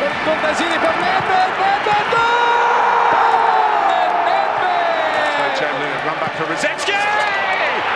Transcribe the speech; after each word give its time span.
Contesini 0.00 0.78
per 0.78 0.94
Nedved, 1.04 1.50
Nedved, 1.62 2.10
Run 6.04 6.14
back 6.20 6.32
for 6.36 6.46
Rosetsky! 6.48 6.92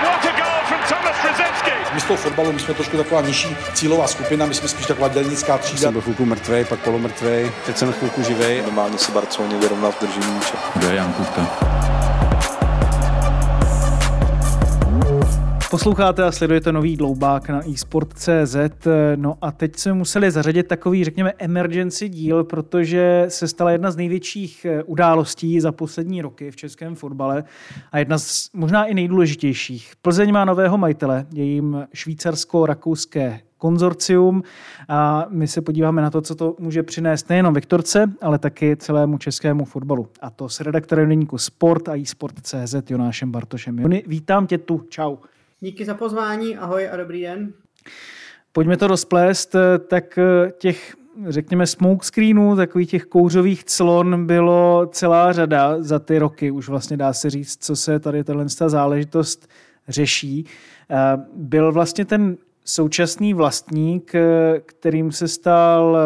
What 0.02 0.24
a 0.24 0.32
goal 0.36 0.60
from 0.68 0.80
Thomas 0.88 1.16
Rosetsky! 1.24 1.72
My 1.94 2.00
z 2.00 2.04
toho 2.04 2.16
fotbalu, 2.16 2.52
my 2.52 2.60
jsme 2.60 2.74
trošku 2.74 2.96
taková 2.96 3.20
nižší 3.20 3.56
cílová 3.72 4.06
skupina, 4.08 4.46
my 4.46 4.54
jsme 4.54 4.68
spíš 4.68 4.86
taková 4.86 5.08
dělnická 5.08 5.58
třída. 5.58 5.80
Jsem 5.80 5.92
byl 5.92 6.02
chvilku 6.02 6.24
mrtvej, 6.24 6.64
pak 6.64 6.80
polomrtvej, 6.80 7.52
teď 7.66 7.76
jsem 7.76 7.92
chvilku 7.92 8.22
živej. 8.22 8.62
Normálně 8.62 8.98
se 8.98 9.12
Barceloně 9.12 9.56
vyrovnal 9.56 9.92
v 9.92 10.00
držení 10.00 10.34
míče. 10.34 10.54
Kdo 10.74 10.88
je 10.88 10.94
Jan 10.94 11.12
Kutka? 11.12 11.46
Posloucháte 15.74 16.24
a 16.24 16.32
sledujete 16.32 16.72
nový 16.72 16.96
dloubák 16.96 17.48
na 17.48 17.60
eSport.cz. 17.72 18.56
No 19.16 19.38
a 19.42 19.52
teď 19.52 19.76
jsme 19.76 19.92
museli 19.92 20.30
zařadit 20.30 20.66
takový, 20.66 21.04
řekněme, 21.04 21.32
emergency 21.38 22.08
díl, 22.08 22.44
protože 22.44 23.24
se 23.28 23.48
stala 23.48 23.70
jedna 23.70 23.90
z 23.90 23.96
největších 23.96 24.64
eh, 24.64 24.82
událostí 24.82 25.60
za 25.60 25.72
poslední 25.72 26.22
roky 26.22 26.50
v 26.50 26.56
českém 26.56 26.94
fotbale 26.94 27.44
a 27.92 27.98
jedna 27.98 28.18
z 28.18 28.50
možná 28.52 28.84
i 28.84 28.94
nejdůležitějších. 28.94 29.92
Plzeň 30.02 30.32
má 30.32 30.44
nového 30.44 30.78
majitele, 30.78 31.26
je 31.32 31.44
jim 31.44 31.86
švýcarsko-rakouské 31.94 33.40
konzorcium 33.58 34.42
a 34.88 35.26
my 35.30 35.48
se 35.48 35.60
podíváme 35.60 36.02
na 36.02 36.10
to, 36.10 36.20
co 36.20 36.34
to 36.34 36.56
může 36.58 36.82
přinést 36.82 37.28
nejenom 37.28 37.54
Viktorce, 37.54 38.10
ale 38.22 38.38
taky 38.38 38.76
celému 38.76 39.18
českému 39.18 39.64
fotbalu. 39.64 40.08
A 40.20 40.30
to 40.30 40.48
s 40.48 40.60
redaktorem 40.60 41.08
deníku 41.08 41.38
Sport 41.38 41.88
a 41.88 41.96
eSport.cz 41.96 42.90
Jonášem 42.90 43.30
Bartošem. 43.30 43.76
Vítám 44.06 44.46
tě 44.46 44.58
tu, 44.58 44.84
čau. 44.88 45.16
Díky 45.64 45.84
za 45.84 45.94
pozvání, 45.94 46.56
ahoj 46.56 46.88
a 46.92 46.96
dobrý 46.96 47.22
den. 47.22 47.52
Pojďme 48.52 48.76
to 48.76 48.86
rozplést, 48.86 49.56
tak 49.88 50.18
těch 50.58 50.96
řekněme 51.26 51.66
smoke 51.66 52.06
screenů, 52.06 52.56
takových 52.56 52.90
těch 52.90 53.04
kouřových 53.04 53.64
clon 53.64 54.26
bylo 54.26 54.88
celá 54.92 55.32
řada 55.32 55.82
za 55.82 55.98
ty 55.98 56.18
roky, 56.18 56.50
už 56.50 56.68
vlastně 56.68 56.96
dá 56.96 57.12
se 57.12 57.30
říct, 57.30 57.64
co 57.64 57.76
se 57.76 57.98
tady 57.98 58.24
tahle 58.24 58.46
záležitost 58.48 59.48
řeší. 59.88 60.46
Byl 61.34 61.72
vlastně 61.72 62.04
ten 62.04 62.36
současný 62.64 63.34
vlastník, 63.34 64.12
kterým 64.66 65.12
se 65.12 65.28
stal 65.28 65.98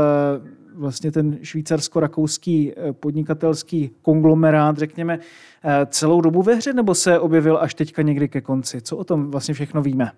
vlastně 0.79 1.13
ten 1.13 1.39
švýcarsko-rakouský 1.43 2.73
podnikatelský 3.01 3.91
konglomerát, 4.03 4.79
řekněme, 4.79 5.19
celou 5.87 6.21
dobu 6.21 6.43
ve 6.43 6.55
hře, 6.55 6.73
nebo 6.73 6.95
se 6.95 7.19
objevil 7.19 7.59
až 7.61 7.75
teďka 7.75 8.03
někdy 8.03 8.29
ke 8.29 8.41
konci? 8.41 8.81
Co 8.81 8.97
o 8.97 9.05
tom 9.05 9.31
vlastně 9.31 9.55
všechno 9.55 9.83
víme? 9.83 10.11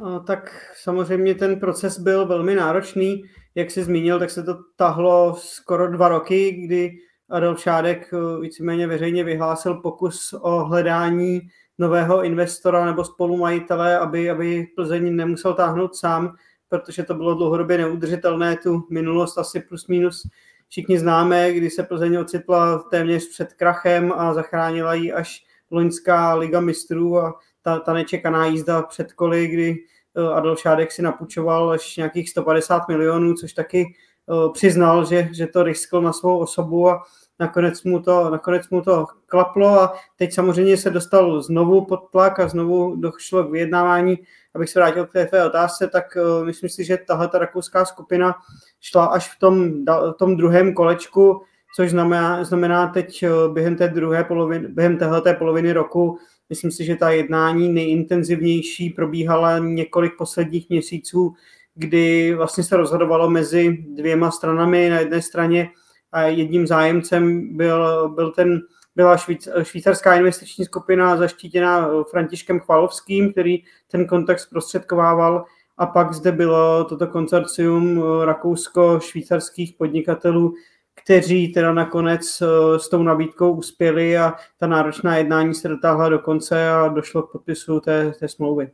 No, 0.00 0.20
tak 0.20 0.50
samozřejmě 0.82 1.34
ten 1.34 1.60
proces 1.60 1.98
byl 1.98 2.26
velmi 2.26 2.54
náročný. 2.54 3.22
Jak 3.54 3.70
jsi 3.70 3.84
zmínil, 3.84 4.18
tak 4.18 4.30
se 4.30 4.42
to 4.42 4.58
tahlo 4.76 5.34
skoro 5.38 5.92
dva 5.92 6.08
roky, 6.08 6.52
kdy 6.52 6.90
Adolf 7.30 7.60
Šádek 7.60 8.10
víceméně 8.40 8.86
veřejně 8.86 9.24
vyhlásil 9.24 9.74
pokus 9.74 10.34
o 10.40 10.64
hledání 10.64 11.40
nového 11.78 12.24
investora 12.24 12.86
nebo 12.86 13.04
spolumajitele, 13.04 13.98
aby, 13.98 14.30
aby 14.30 14.66
Plzeň 14.76 15.16
nemusel 15.16 15.54
táhnout 15.54 15.96
sám, 15.96 16.34
protože 16.68 17.02
to 17.02 17.14
bylo 17.14 17.34
dlouhodobě 17.34 17.78
neudržitelné, 17.78 18.56
tu 18.56 18.86
minulost 18.90 19.38
asi 19.38 19.60
plus 19.60 19.86
minus 19.86 20.22
všichni 20.68 20.98
známe, 20.98 21.52
kdy 21.52 21.70
se 21.70 21.82
Plzeň 21.82 22.16
ocitla 22.16 22.78
téměř 22.78 23.28
před 23.30 23.54
krachem 23.54 24.12
a 24.16 24.34
zachránila 24.34 24.94
ji 24.94 25.12
až 25.12 25.44
loňská 25.70 26.34
liga 26.34 26.60
mistrů 26.60 27.18
a 27.18 27.34
ta, 27.62 27.78
ta 27.78 27.92
nečekaná 27.92 28.46
jízda 28.46 28.82
před 28.82 29.12
koly, 29.12 29.46
kdy 29.46 29.76
eh, 30.16 30.34
Adolf 30.34 30.60
Šádek 30.60 30.92
si 30.92 31.02
napučoval 31.02 31.70
až 31.70 31.96
nějakých 31.96 32.30
150 32.30 32.88
milionů, 32.88 33.34
což 33.34 33.52
taky 33.52 33.94
uh, 34.26 34.52
přiznal, 34.52 35.04
že, 35.04 35.28
že 35.32 35.46
to 35.46 35.62
riskl 35.62 36.00
na 36.00 36.12
svou 36.12 36.38
osobu 36.38 36.90
a 36.90 37.02
nakonec 37.38 37.82
mu, 37.82 38.02
to, 38.02 38.30
nakonec 38.30 38.68
mu 38.68 38.82
to 38.82 39.06
klaplo 39.26 39.80
a 39.80 39.94
teď 40.16 40.34
samozřejmě 40.34 40.76
se 40.76 40.90
dostal 40.90 41.42
znovu 41.42 41.84
pod 41.84 42.10
tlak 42.10 42.40
a 42.40 42.48
znovu 42.48 42.96
došlo 42.96 43.44
k 43.44 43.50
vyjednávání. 43.50 44.18
Abych 44.58 44.70
se 44.70 44.78
vrátil 44.78 45.06
k 45.06 45.12
té 45.12 45.26
tvé 45.26 45.46
otázce, 45.46 45.88
tak 45.88 46.04
uh, 46.16 46.46
myslím 46.46 46.70
si, 46.70 46.84
že 46.84 46.98
tahle 47.06 47.28
ta 47.28 47.38
rakouská 47.38 47.84
skupina 47.84 48.34
šla 48.80 49.06
až 49.06 49.36
v 49.36 49.38
tom, 49.38 49.84
v 49.84 50.12
tom 50.18 50.36
druhém 50.36 50.74
kolečku, 50.74 51.42
což 51.76 51.90
znamená, 51.90 52.44
znamená 52.44 52.86
teď 52.86 53.24
během 53.52 53.76
té 53.76 53.88
druhé 53.88 54.24
poloviny, 54.24 54.68
během 54.68 54.98
téhleté 54.98 55.34
poloviny 55.34 55.72
roku, 55.72 56.18
myslím 56.50 56.70
si, 56.70 56.84
že 56.84 56.96
ta 56.96 57.10
jednání 57.10 57.68
nejintenzivnější 57.68 58.90
probíhala 58.90 59.58
několik 59.58 60.12
posledních 60.18 60.68
měsíců, 60.70 61.34
kdy 61.74 62.34
vlastně 62.34 62.64
se 62.64 62.76
rozhodovalo 62.76 63.30
mezi 63.30 63.84
dvěma 63.94 64.30
stranami. 64.30 64.88
Na 64.88 64.98
jedné 65.00 65.22
straně 65.22 65.68
a 66.12 66.22
jedním 66.22 66.66
zájemcem 66.66 67.56
byl, 67.56 68.08
byl 68.08 68.32
ten, 68.32 68.60
byla 68.98 69.16
švíc, 69.16 69.48
švýcarská 69.62 70.14
investiční 70.14 70.64
skupina 70.64 71.16
zaštítěná 71.16 71.90
Františkem 72.10 72.60
Chvalovským, 72.60 73.32
který 73.32 73.62
ten 73.90 74.06
kontakt 74.06 74.40
zprostředkovával 74.40 75.44
a 75.76 75.86
pak 75.86 76.12
zde 76.12 76.32
bylo 76.32 76.84
toto 76.84 77.06
konsorcium 77.06 78.02
rakousko-švýcarských 78.24 79.76
podnikatelů, 79.78 80.54
kteří 80.94 81.48
teda 81.48 81.72
nakonec 81.72 82.42
s 82.76 82.88
tou 82.88 83.02
nabídkou 83.02 83.52
uspěli 83.52 84.18
a 84.18 84.34
ta 84.56 84.66
náročná 84.66 85.16
jednání 85.16 85.54
se 85.54 85.68
dotáhla 85.68 86.08
do 86.08 86.18
konce 86.18 86.70
a 86.70 86.88
došlo 86.88 87.22
k 87.22 87.32
podpisu 87.32 87.80
té, 87.80 88.12
té 88.20 88.28
smlouvy. 88.28 88.70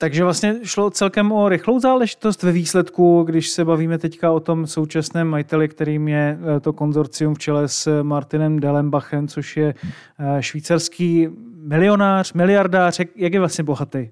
Takže 0.00 0.24
vlastně 0.24 0.56
šlo 0.62 0.90
celkem 0.90 1.32
o 1.32 1.48
rychlou 1.48 1.80
záležitost 1.80 2.42
ve 2.42 2.52
výsledku, 2.52 3.22
když 3.22 3.48
se 3.48 3.64
bavíme 3.64 3.98
teďka 3.98 4.32
o 4.32 4.40
tom 4.40 4.66
současném 4.66 5.28
majiteli, 5.28 5.68
kterým 5.68 6.08
je 6.08 6.38
eh, 6.56 6.60
to 6.60 6.72
konzorcium 6.72 7.34
v 7.34 7.38
čele 7.38 7.68
s 7.68 8.02
Martinem 8.02 8.60
Delembachem, 8.60 9.28
což 9.28 9.56
je 9.56 9.74
eh, 10.18 10.42
švýcarský 10.42 11.28
milionář, 11.54 12.32
miliardář. 12.32 13.00
Jak 13.16 13.32
je 13.32 13.38
vlastně 13.38 13.64
bohatý? 13.64 14.10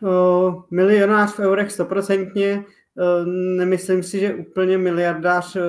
Uh, 0.00 0.62
milionář 0.70 1.34
v 1.34 1.38
eurech 1.38 1.72
stoprocentně. 1.72 2.64
Nemyslím 3.56 4.02
si, 4.02 4.20
že 4.20 4.34
úplně 4.34 4.78
miliardář 4.78 5.56
uh, 5.56 5.62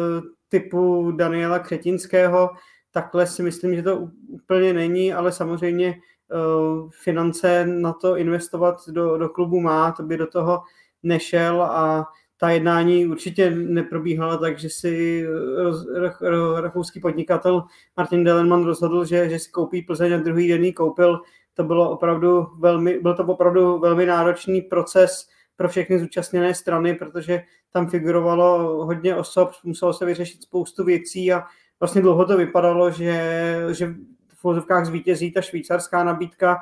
typu 0.49 1.11
Daniela 1.11 1.59
Křetinského. 1.59 2.49
Takhle 2.91 3.27
si 3.27 3.43
myslím, 3.43 3.75
že 3.75 3.83
to 3.83 4.07
úplně 4.27 4.73
není, 4.73 5.13
ale 5.13 5.31
samozřejmě 5.31 5.95
Eh, 5.95 5.95
finance 7.03 7.65
na 7.65 7.93
to 7.93 8.17
investovat 8.17 8.75
do, 8.89 9.17
do 9.17 9.29
klubu 9.29 9.59
má, 9.59 9.91
to 9.91 10.03
by 10.03 10.17
do 10.17 10.27
toho 10.27 10.61
nešel 11.03 11.61
a 11.61 12.07
ta 12.37 12.49
jednání 12.49 13.05
určitě 13.05 13.51
neprobíhala 13.51 14.37
tak, 14.37 14.59
že 14.59 14.69
si 14.69 15.25
rakouský 16.61 16.99
podnikatel 16.99 17.63
Martin 17.97 18.23
Delenman 18.23 18.65
rozhodl, 18.65 19.05
že, 19.05 19.29
že 19.29 19.39
si 19.39 19.51
koupí 19.51 19.81
Plzeň 19.81 20.13
a 20.13 20.17
druhý 20.17 20.47
den 20.47 20.73
koupil. 20.73 21.21
To 21.53 21.63
bylo 21.63 21.91
opravdu 21.91 22.47
velmi, 22.59 22.99
byl 22.99 23.15
to 23.15 23.23
opravdu 23.23 23.79
velmi 23.79 24.05
náročný 24.05 24.61
proces 24.61 25.27
pro 25.55 25.69
všechny 25.69 25.99
zúčastněné 25.99 26.53
strany, 26.53 26.95
protože 26.95 27.41
tam 27.71 27.89
figurovalo 27.89 28.85
hodně 28.85 29.15
osob, 29.15 29.51
muselo 29.63 29.93
se 29.93 30.05
vyřešit 30.05 30.41
spoustu 30.41 30.83
věcí 30.83 31.33
a 31.33 31.43
vlastně 31.79 32.01
dlouho 32.01 32.25
to 32.25 32.37
vypadalo, 32.37 32.91
že, 32.91 33.55
že 33.71 33.93
v 34.41 34.43
vozovkách 34.43 34.85
zvítězí 34.85 35.31
ta 35.31 35.41
švýcarská 35.41 36.03
nabídka, 36.03 36.57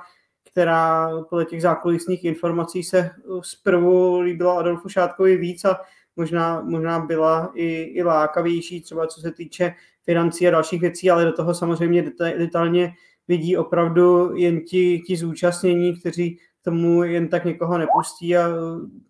která 0.51 1.09
podle 1.29 1.45
těch 1.45 1.61
zákulisních 1.61 2.23
informací 2.23 2.83
se 2.83 3.09
zprvu 3.41 4.19
líbila 4.19 4.59
Adolfu 4.59 4.89
Šátkovi 4.89 5.37
víc 5.37 5.65
a 5.65 5.81
možná, 6.15 6.61
možná 6.61 6.99
byla 6.99 7.51
i, 7.55 7.81
i 7.81 8.03
lákavější, 8.03 8.81
třeba 8.81 9.07
co 9.07 9.21
se 9.21 9.31
týče 9.31 9.73
financí 10.03 10.47
a 10.47 10.51
dalších 10.51 10.81
věcí, 10.81 11.11
ale 11.11 11.25
do 11.25 11.33
toho 11.33 11.53
samozřejmě 11.53 12.11
detailně 12.37 12.93
vidí 13.27 13.57
opravdu 13.57 14.35
jen 14.35 14.61
ti, 14.61 14.99
ti 15.07 15.17
zúčastnění, 15.17 15.99
kteří 15.99 16.39
tomu 16.61 17.03
jen 17.03 17.27
tak 17.27 17.45
někoho 17.45 17.77
nepustí 17.77 18.37
a 18.37 18.47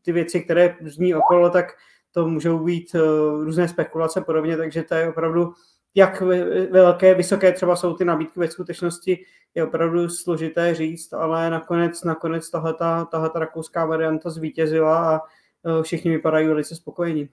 ty 0.01 0.11
věci, 0.11 0.41
které 0.41 0.75
zní 0.81 1.15
okolo, 1.15 1.49
tak 1.49 1.65
to 2.11 2.27
můžou 2.27 2.59
být 2.59 2.95
uh, 2.95 3.43
různé 3.43 3.67
spekulace 3.67 4.21
podobně, 4.21 4.57
takže 4.57 4.83
to 4.83 4.95
je 4.95 5.09
opravdu 5.09 5.53
jak 5.95 6.21
velké, 6.71 7.13
vysoké 7.13 7.51
třeba 7.51 7.75
jsou 7.75 7.93
ty 7.93 8.05
nabídky 8.05 8.39
ve 8.39 8.47
skutečnosti, 8.47 9.25
je 9.55 9.63
opravdu 9.63 10.09
složité 10.09 10.75
říct, 10.75 11.13
ale 11.13 11.49
nakonec, 11.49 12.03
nakonec 12.03 12.49
tahle 12.49 12.73
ta 12.73 13.31
rakouská 13.35 13.85
varianta 13.85 14.29
zvítězila 14.29 15.15
a 15.15 15.21
e, 15.79 15.83
všichni 15.83 16.11
vypadají 16.11 16.47
velice 16.47 16.75
spokojení. 16.75 17.29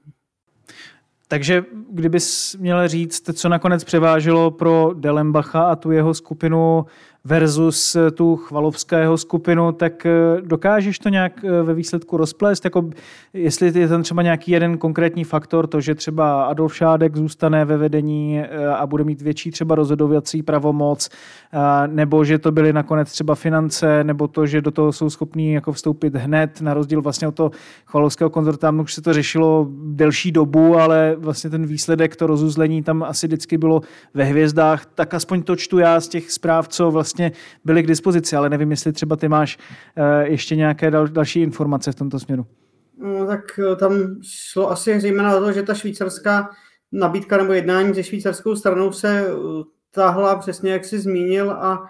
Takže 1.28 1.64
kdybys 1.90 2.56
měl 2.60 2.88
říct, 2.88 3.30
co 3.32 3.48
nakonec 3.48 3.84
převážilo 3.84 4.50
pro 4.50 4.90
Delembacha 4.94 5.62
a 5.62 5.76
tu 5.76 5.90
jeho 5.90 6.14
skupinu 6.14 6.86
versus 7.26 7.96
tu 8.14 8.36
chvalovského 8.36 9.18
skupinu, 9.18 9.72
tak 9.72 10.06
eh, 10.06 10.10
dokážeš 10.40 10.98
to 10.98 11.08
nějak 11.08 11.44
eh, 11.44 11.62
ve 11.62 11.74
výsledku 11.74 12.16
rozplést? 12.16 12.64
Jako, 12.64 12.90
jestli 13.32 13.80
je 13.80 13.88
tam 13.88 14.02
třeba 14.02 14.22
nějaký 14.22 14.50
jeden 14.50 14.78
konkrétní 14.78 15.24
faktor, 15.24 15.66
to, 15.66 15.80
že 15.80 15.94
třeba 15.94 16.44
Adolf 16.44 16.76
Šádek 16.76 17.16
zůstane 17.16 17.64
ve 17.64 17.76
vedení 17.76 18.40
eh, 18.40 18.66
a 18.66 18.86
bude 18.86 19.04
mít 19.04 19.22
větší 19.22 19.50
třeba 19.50 19.74
rozhodovací 19.74 20.42
pravomoc, 20.42 21.08
nebo 21.86 22.24
že 22.24 22.38
to 22.38 22.52
byly 22.52 22.72
nakonec 22.72 23.12
třeba 23.12 23.34
finance, 23.34 24.04
nebo 24.04 24.28
to, 24.28 24.46
že 24.46 24.60
do 24.60 24.70
toho 24.70 24.92
jsou 24.92 25.10
schopní 25.10 25.52
jako 25.52 25.72
vstoupit 25.72 26.14
hned, 26.14 26.60
na 26.60 26.74
rozdíl 26.74 27.02
vlastně 27.02 27.28
od 27.28 27.34
toho 27.34 27.50
chvalovského 27.86 28.30
konzorta, 28.30 28.70
už 28.70 28.94
se 28.94 29.02
to 29.02 29.12
řešilo 29.12 29.66
delší 29.70 30.32
dobu, 30.32 30.76
ale 30.78 31.15
vlastně 31.18 31.50
ten 31.50 31.66
výsledek, 31.66 32.16
to 32.16 32.26
rozuzlení 32.26 32.82
tam 32.82 33.02
asi 33.02 33.26
vždycky 33.26 33.58
bylo 33.58 33.80
ve 34.14 34.24
hvězdách, 34.24 34.86
tak 34.86 35.14
aspoň 35.14 35.42
to 35.42 35.56
čtu 35.56 35.78
já 35.78 36.00
z 36.00 36.08
těch 36.08 36.32
zpráv, 36.32 36.68
co 36.68 36.90
vlastně 36.90 37.32
byly 37.64 37.82
k 37.82 37.86
dispozici, 37.86 38.36
ale 38.36 38.50
nevím, 38.50 38.70
jestli 38.70 38.92
třeba 38.92 39.16
ty 39.16 39.28
máš 39.28 39.58
eh, 39.96 40.28
ještě 40.28 40.56
nějaké 40.56 40.90
dal, 40.90 41.08
další 41.08 41.40
informace 41.40 41.92
v 41.92 41.94
tomto 41.94 42.18
směru. 42.18 42.46
No, 42.98 43.26
tak 43.26 43.60
eh, 43.72 43.76
tam 43.76 43.92
šlo 44.22 44.70
asi 44.70 45.00
zejména 45.00 45.36
o 45.36 45.40
to, 45.40 45.52
že 45.52 45.62
ta 45.62 45.74
švýcarská 45.74 46.50
nabídka 46.92 47.36
nebo 47.36 47.52
jednání 47.52 47.94
se 47.94 48.02
švýcarskou 48.02 48.56
stranou 48.56 48.92
se 48.92 49.26
eh, 49.28 49.34
tahla 49.90 50.36
přesně, 50.36 50.72
jak 50.72 50.84
jsi 50.84 50.98
zmínil 50.98 51.50
a 51.50 51.86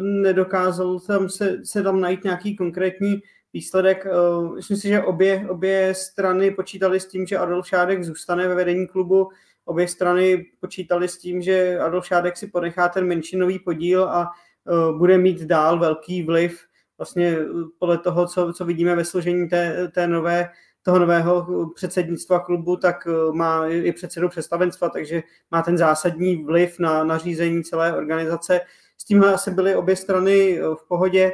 nedokázal 0.00 1.00
tam 1.00 1.28
se, 1.28 1.58
se 1.64 1.82
tam 1.82 2.00
najít 2.00 2.24
nějaký 2.24 2.56
konkrétní 2.56 3.22
výsledek. 3.52 4.06
Uh, 4.06 4.54
myslím 4.54 4.76
si, 4.76 4.88
že 4.88 5.02
obě, 5.02 5.46
obě 5.48 5.94
strany 5.94 6.50
počítali 6.50 7.00
s 7.00 7.06
tím, 7.06 7.26
že 7.26 7.38
Adolf 7.38 7.68
Šádek 7.68 8.04
zůstane 8.04 8.48
ve 8.48 8.54
vedení 8.54 8.86
klubu, 8.86 9.28
obě 9.64 9.88
strany 9.88 10.46
počítali 10.60 11.08
s 11.08 11.18
tím, 11.18 11.42
že 11.42 11.78
Adolf 11.78 12.06
Šádek 12.06 12.36
si 12.36 12.46
ponechá 12.46 12.88
ten 12.88 13.06
menšinový 13.06 13.58
podíl 13.58 14.04
a 14.04 14.30
uh, 14.64 14.98
bude 14.98 15.18
mít 15.18 15.40
dál 15.40 15.78
velký 15.78 16.22
vliv 16.22 16.60
vlastně 16.98 17.28
e, 17.28 17.46
podle 17.78 17.98
toho, 17.98 18.26
co, 18.26 18.52
co 18.52 18.64
vidíme 18.64 18.96
ve 18.96 19.04
složení 19.04 19.48
té, 19.48 19.88
té 19.88 20.06
nové, 20.06 20.50
toho 20.82 20.98
nového 20.98 21.46
předsednictva 21.74 22.40
klubu, 22.40 22.76
tak 22.76 23.08
má 23.32 23.66
i 23.66 23.92
předsedu 23.92 24.28
představenstva, 24.28 24.88
takže 24.88 25.22
má 25.50 25.62
ten 25.62 25.78
zásadní 25.78 26.44
vliv 26.44 26.78
na, 26.78 27.04
na 27.04 27.18
řízení 27.18 27.64
celé 27.64 27.96
organizace. 27.96 28.60
S 28.98 29.04
tímhle 29.04 29.34
asi 29.34 29.50
byly 29.50 29.74
obě 29.74 29.96
strany 29.96 30.60
v 30.74 30.88
pohodě, 30.88 31.32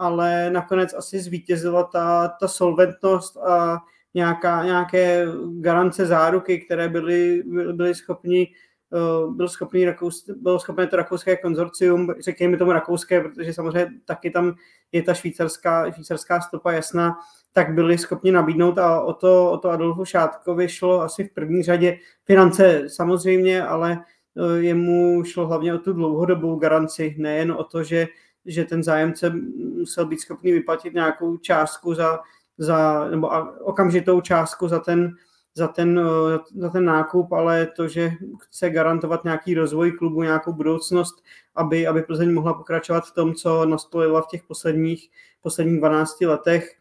ale 0.00 0.50
nakonec 0.50 0.94
asi 0.94 1.20
zvítězila 1.20 1.84
ta, 1.84 2.28
ta 2.28 2.48
solventnost 2.48 3.36
a 3.36 3.78
nějaká, 4.14 4.64
nějaké 4.64 5.26
garance 5.60 6.06
záruky, 6.06 6.58
které 6.58 6.88
byly, 6.88 7.42
byly 7.72 7.94
schopni 7.94 8.48
eh, 8.94 9.32
byl 9.32 9.48
schopný 9.48 9.84
Rakous, 9.84 10.30
bylo 10.36 10.58
schopné 10.58 10.86
to 10.86 10.96
rakouské 10.96 11.36
konzorcium, 11.36 12.14
řekněme 12.20 12.56
tomu 12.56 12.72
rakouské, 12.72 13.20
protože 13.20 13.52
samozřejmě 13.52 13.88
taky 14.04 14.30
tam 14.30 14.54
je 14.92 15.02
ta 15.02 15.14
švýcarská, 15.14 15.90
švýcarská 15.90 16.40
stopa 16.40 16.72
jasná, 16.72 17.16
tak 17.52 17.74
byli 17.74 17.98
schopni 17.98 18.32
nabídnout 18.32 18.78
a 18.78 19.02
o 19.02 19.12
to, 19.12 19.52
o 19.52 19.58
to 19.58 19.70
Adolfu 19.70 20.04
Šátkovi 20.04 20.68
šlo 20.68 21.00
asi 21.00 21.24
v 21.24 21.34
první 21.34 21.62
řadě 21.62 21.98
finance 22.24 22.84
samozřejmě, 22.86 23.62
ale 23.62 23.98
eh, 24.36 24.60
jemu 24.60 25.24
šlo 25.24 25.46
hlavně 25.46 25.74
o 25.74 25.78
tu 25.78 25.92
dlouhodobou 25.92 26.56
garanci, 26.56 27.14
nejen 27.18 27.52
o 27.52 27.64
to, 27.64 27.82
že, 27.82 28.06
že 28.46 28.64
ten 28.64 28.82
zájemce 28.82 29.30
musel 29.78 30.06
být 30.06 30.20
schopný 30.20 30.52
vyplatit 30.52 30.94
nějakou 30.94 31.36
částku 31.36 31.94
za, 31.94 32.20
za, 32.58 33.08
nebo 33.10 33.30
okamžitou 33.60 34.20
částku 34.20 34.68
za 34.68 34.78
ten, 34.78 35.16
za 35.54 35.68
ten, 35.68 36.00
eh, 36.00 36.38
za 36.56 36.68
ten 36.68 36.84
nákup, 36.84 37.32
ale 37.32 37.66
to, 37.66 37.88
že 37.88 38.12
chce 38.38 38.70
garantovat 38.70 39.24
nějaký 39.24 39.54
rozvoj 39.54 39.92
klubu, 39.92 40.22
nějakou 40.22 40.52
budoucnost, 40.52 41.24
aby, 41.54 41.86
aby 41.86 42.02
Plzeň 42.02 42.32
mohla 42.32 42.54
pokračovat 42.54 43.06
v 43.06 43.14
tom, 43.14 43.34
co 43.34 43.66
nastolila 43.66 44.22
v 44.22 44.26
těch 44.26 44.42
posledních, 44.42 45.10
posledních 45.40 45.78
12 45.78 46.20
letech. 46.26 46.76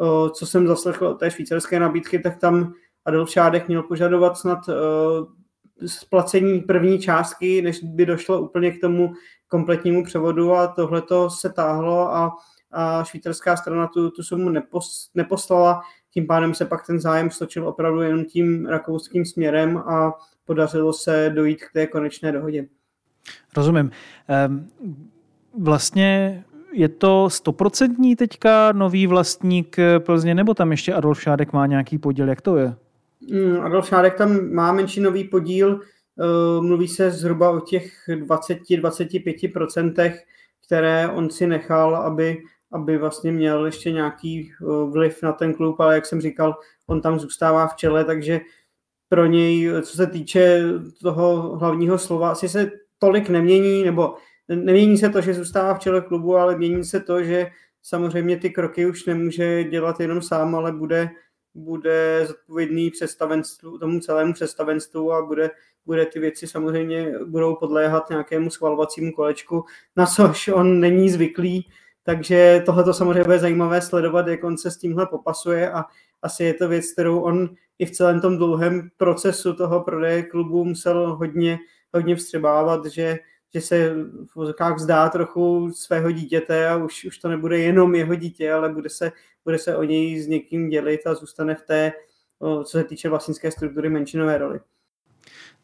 Eh, 0.00 0.30
co 0.30 0.46
jsem 0.46 0.66
zaslechl 0.66 1.06
od 1.06 1.14
té 1.14 1.30
švýcarské 1.30 1.80
nabídky, 1.80 2.18
tak 2.18 2.38
tam 2.38 2.74
Adolf 3.04 3.30
Šádek 3.30 3.68
měl 3.68 3.82
požadovat 3.82 4.38
snad 4.38 4.58
eh, 4.68 4.72
splacení 5.86 6.60
první 6.60 6.98
částky, 6.98 7.62
než 7.62 7.80
by 7.82 8.06
došlo 8.06 8.40
úplně 8.40 8.70
k 8.70 8.80
tomu 8.80 9.12
kompletnímu 9.48 10.04
převodu 10.04 10.52
a 10.52 10.66
tohle 10.66 11.02
to 11.02 11.30
se 11.30 11.52
táhlo 11.52 12.14
a 12.14 12.32
a 12.74 13.04
švýcarská 13.04 13.56
strana 13.56 13.86
tu, 13.86 14.10
tu 14.10 14.22
sumu 14.22 14.48
nepos, 14.48 15.10
neposlala, 15.14 15.80
tím 16.10 16.26
pádem 16.26 16.54
se 16.54 16.64
pak 16.64 16.86
ten 16.86 17.00
zájem 17.00 17.30
stočil 17.30 17.68
opravdu 17.68 18.00
jenom 18.00 18.24
tím 18.24 18.66
rakouským 18.66 19.24
směrem 19.24 19.78
a 19.78 20.12
podařilo 20.44 20.92
se 20.92 21.30
dojít 21.34 21.64
k 21.64 21.72
té 21.72 21.86
konečné 21.86 22.32
dohodě. 22.32 22.66
Rozumím. 23.56 23.90
Ehm, 24.28 24.68
vlastně 25.58 26.44
je 26.72 26.88
to 26.88 27.30
stoprocentní 27.30 28.16
teďka 28.16 28.72
nový 28.72 29.06
vlastník 29.06 29.76
Plzně, 29.98 30.34
nebo 30.34 30.54
tam 30.54 30.70
ještě 30.70 30.94
Adolf 30.94 31.22
Šádek 31.22 31.52
má 31.52 31.66
nějaký 31.66 31.98
podíl? 31.98 32.28
Jak 32.28 32.40
to 32.40 32.56
je? 32.56 32.74
Hmm, 33.30 33.60
Adolf 33.60 33.88
Šádek 33.88 34.14
tam 34.14 34.52
má 34.52 34.72
menšinový 34.72 35.24
podíl, 35.24 35.70
ehm, 35.70 35.80
mluví 36.66 36.88
se 36.88 37.10
zhruba 37.10 37.50
o 37.50 37.60
těch 37.60 38.08
20-25%, 38.08 40.24
které 40.66 41.08
on 41.08 41.30
si 41.30 41.46
nechal, 41.46 41.96
aby 41.96 42.42
aby 42.74 42.98
vlastně 42.98 43.32
měl 43.32 43.66
ještě 43.66 43.92
nějaký 43.92 44.52
eh, 44.52 44.64
vliv 44.90 45.22
na 45.22 45.32
ten 45.32 45.54
klub, 45.54 45.80
ale 45.80 45.94
jak 45.94 46.06
jsem 46.06 46.20
říkal, 46.20 46.54
on 46.86 47.00
tam 47.00 47.18
zůstává 47.18 47.66
v 47.66 47.76
čele, 47.76 48.04
takže 48.04 48.40
pro 49.08 49.26
něj, 49.26 49.72
co 49.82 49.96
se 49.96 50.06
týče 50.06 50.62
toho 51.02 51.56
hlavního 51.56 51.98
slova, 51.98 52.30
asi 52.30 52.48
se 52.48 52.70
tolik 52.98 53.28
nemění, 53.28 53.84
nebo 53.84 54.14
nemění 54.48 54.98
se 54.98 55.08
to, 55.08 55.20
že 55.20 55.34
zůstává 55.34 55.74
v 55.74 55.78
čele 55.78 56.00
klubu, 56.00 56.36
ale 56.36 56.58
mění 56.58 56.84
se 56.84 57.00
to, 57.00 57.22
že 57.22 57.50
samozřejmě 57.82 58.36
ty 58.36 58.50
kroky 58.50 58.86
už 58.86 59.06
nemůže 59.06 59.64
dělat 59.64 60.00
jenom 60.00 60.22
sám, 60.22 60.54
ale 60.54 60.72
bude, 60.72 61.10
bude 61.54 62.24
zodpovědný 62.26 62.90
představenstvu, 62.90 63.78
tomu 63.78 64.00
celému 64.00 64.32
představenstvu 64.32 65.12
a 65.12 65.22
bude, 65.22 65.50
bude 65.86 66.06
ty 66.06 66.20
věci 66.20 66.46
samozřejmě 66.46 67.12
budou 67.26 67.54
podléhat 67.54 68.10
nějakému 68.10 68.50
schvalovacímu 68.50 69.12
kolečku, 69.12 69.64
na 69.96 70.06
což 70.06 70.48
on 70.48 70.80
není 70.80 71.10
zvyklý, 71.10 71.68
takže 72.02 72.62
tohle 72.66 72.84
to 72.84 72.94
samozřejmě 72.94 73.24
bude 73.24 73.38
zajímavé 73.38 73.82
sledovat, 73.82 74.26
jak 74.26 74.44
on 74.44 74.58
se 74.58 74.70
s 74.70 74.76
tímhle 74.76 75.06
popasuje 75.06 75.72
a 75.72 75.84
asi 76.22 76.44
je 76.44 76.54
to 76.54 76.68
věc, 76.68 76.92
kterou 76.92 77.20
on 77.20 77.48
i 77.78 77.86
v 77.86 77.90
celém 77.90 78.20
tom 78.20 78.36
dlouhém 78.36 78.90
procesu 78.96 79.54
toho 79.54 79.80
prodeje 79.80 80.22
klubu 80.22 80.64
musel 80.64 81.16
hodně, 81.16 81.58
hodně 81.94 82.16
vstřebávat, 82.16 82.86
že, 82.86 83.18
že 83.54 83.60
se 83.60 83.94
v 84.34 84.54
vzdá 84.74 85.08
trochu 85.08 85.72
svého 85.72 86.10
dítěte 86.10 86.68
a 86.68 86.76
už, 86.76 87.04
už 87.04 87.18
to 87.18 87.28
nebude 87.28 87.58
jenom 87.58 87.94
jeho 87.94 88.14
dítě, 88.14 88.52
ale 88.52 88.68
bude 88.68 88.90
se, 88.90 89.12
bude 89.44 89.58
se 89.58 89.76
o 89.76 89.82
něj 89.82 90.20
s 90.20 90.26
někým 90.26 90.68
dělit 90.68 91.06
a 91.06 91.14
zůstane 91.14 91.54
v 91.54 91.62
té, 91.62 91.92
co 92.40 92.64
se 92.64 92.84
týče 92.84 93.08
vlastnické 93.08 93.50
struktury, 93.50 93.88
menšinové 93.88 94.38
roli 94.38 94.60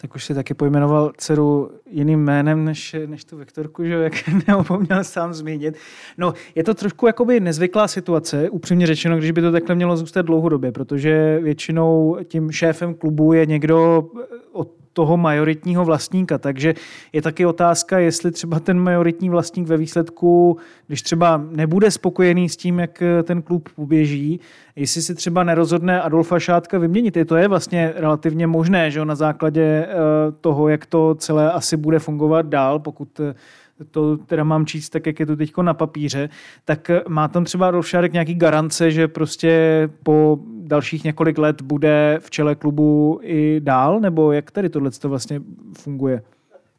tak 0.00 0.14
už 0.14 0.24
si 0.24 0.34
taky 0.34 0.54
pojmenoval 0.54 1.12
dceru 1.16 1.70
jiným 1.90 2.20
jménem 2.20 2.64
než, 2.64 2.96
než 3.06 3.24
tu 3.24 3.36
Vektorku, 3.36 3.84
že 3.84 3.94
jak 3.94 4.12
neopomněl 4.48 5.04
sám 5.04 5.34
zmínit. 5.34 5.76
No, 6.18 6.34
je 6.54 6.64
to 6.64 6.74
trošku 6.74 7.06
jakoby 7.06 7.40
nezvyklá 7.40 7.88
situace, 7.88 8.50
upřímně 8.50 8.86
řečeno, 8.86 9.18
když 9.18 9.30
by 9.30 9.40
to 9.40 9.52
takhle 9.52 9.74
mělo 9.74 9.96
zůstat 9.96 10.22
dlouhodobě, 10.22 10.72
protože 10.72 11.38
většinou 11.42 12.18
tím 12.24 12.50
šéfem 12.50 12.94
klubu 12.94 13.32
je 13.32 13.46
někdo 13.46 14.02
toho 15.00 15.16
majoritního 15.16 15.84
vlastníka. 15.84 16.38
Takže 16.38 16.74
je 17.12 17.22
taky 17.22 17.46
otázka, 17.46 17.98
jestli 17.98 18.30
třeba 18.30 18.60
ten 18.60 18.78
majoritní 18.78 19.30
vlastník 19.30 19.68
ve 19.68 19.76
výsledku, 19.76 20.58
když 20.86 21.02
třeba 21.02 21.40
nebude 21.50 21.90
spokojený 21.90 22.48
s 22.48 22.56
tím, 22.56 22.78
jak 22.78 23.02
ten 23.22 23.42
klub 23.42 23.68
poběží, 23.76 24.40
jestli 24.76 25.02
si 25.02 25.14
třeba 25.14 25.44
nerozhodne 25.44 26.02
Adolfa 26.02 26.38
Šátka 26.38 26.78
vyměnit. 26.78 27.16
I 27.16 27.24
to 27.24 27.36
je 27.36 27.48
vlastně 27.48 27.92
relativně 27.96 28.46
možné, 28.46 28.90
že 28.90 29.04
na 29.04 29.14
základě 29.14 29.62
eh, 29.62 29.88
toho, 30.40 30.68
jak 30.68 30.86
to 30.86 31.14
celé 31.14 31.52
asi 31.52 31.76
bude 31.76 31.98
fungovat 31.98 32.46
dál, 32.46 32.78
pokud 32.78 33.20
eh, 33.20 33.34
to 33.90 34.16
teda 34.16 34.44
mám 34.44 34.66
číst 34.66 34.90
tak, 34.90 35.06
jak 35.06 35.20
je 35.20 35.26
to 35.26 35.36
teď 35.36 35.52
na 35.62 35.74
papíře, 35.74 36.28
tak 36.64 36.90
má 37.08 37.28
tam 37.28 37.44
třeba 37.44 37.68
Adolf 37.68 37.88
Šárek 37.88 38.12
nějaký 38.12 38.34
garance, 38.34 38.90
že 38.90 39.08
prostě 39.08 39.88
po 40.02 40.38
dalších 40.62 41.04
několik 41.04 41.38
let 41.38 41.62
bude 41.62 42.18
v 42.20 42.30
čele 42.30 42.54
klubu 42.54 43.20
i 43.22 43.60
dál, 43.60 44.00
nebo 44.00 44.32
jak 44.32 44.50
tady 44.50 44.68
tohle 44.68 44.90
to 44.90 45.08
vlastně 45.08 45.40
funguje? 45.78 46.22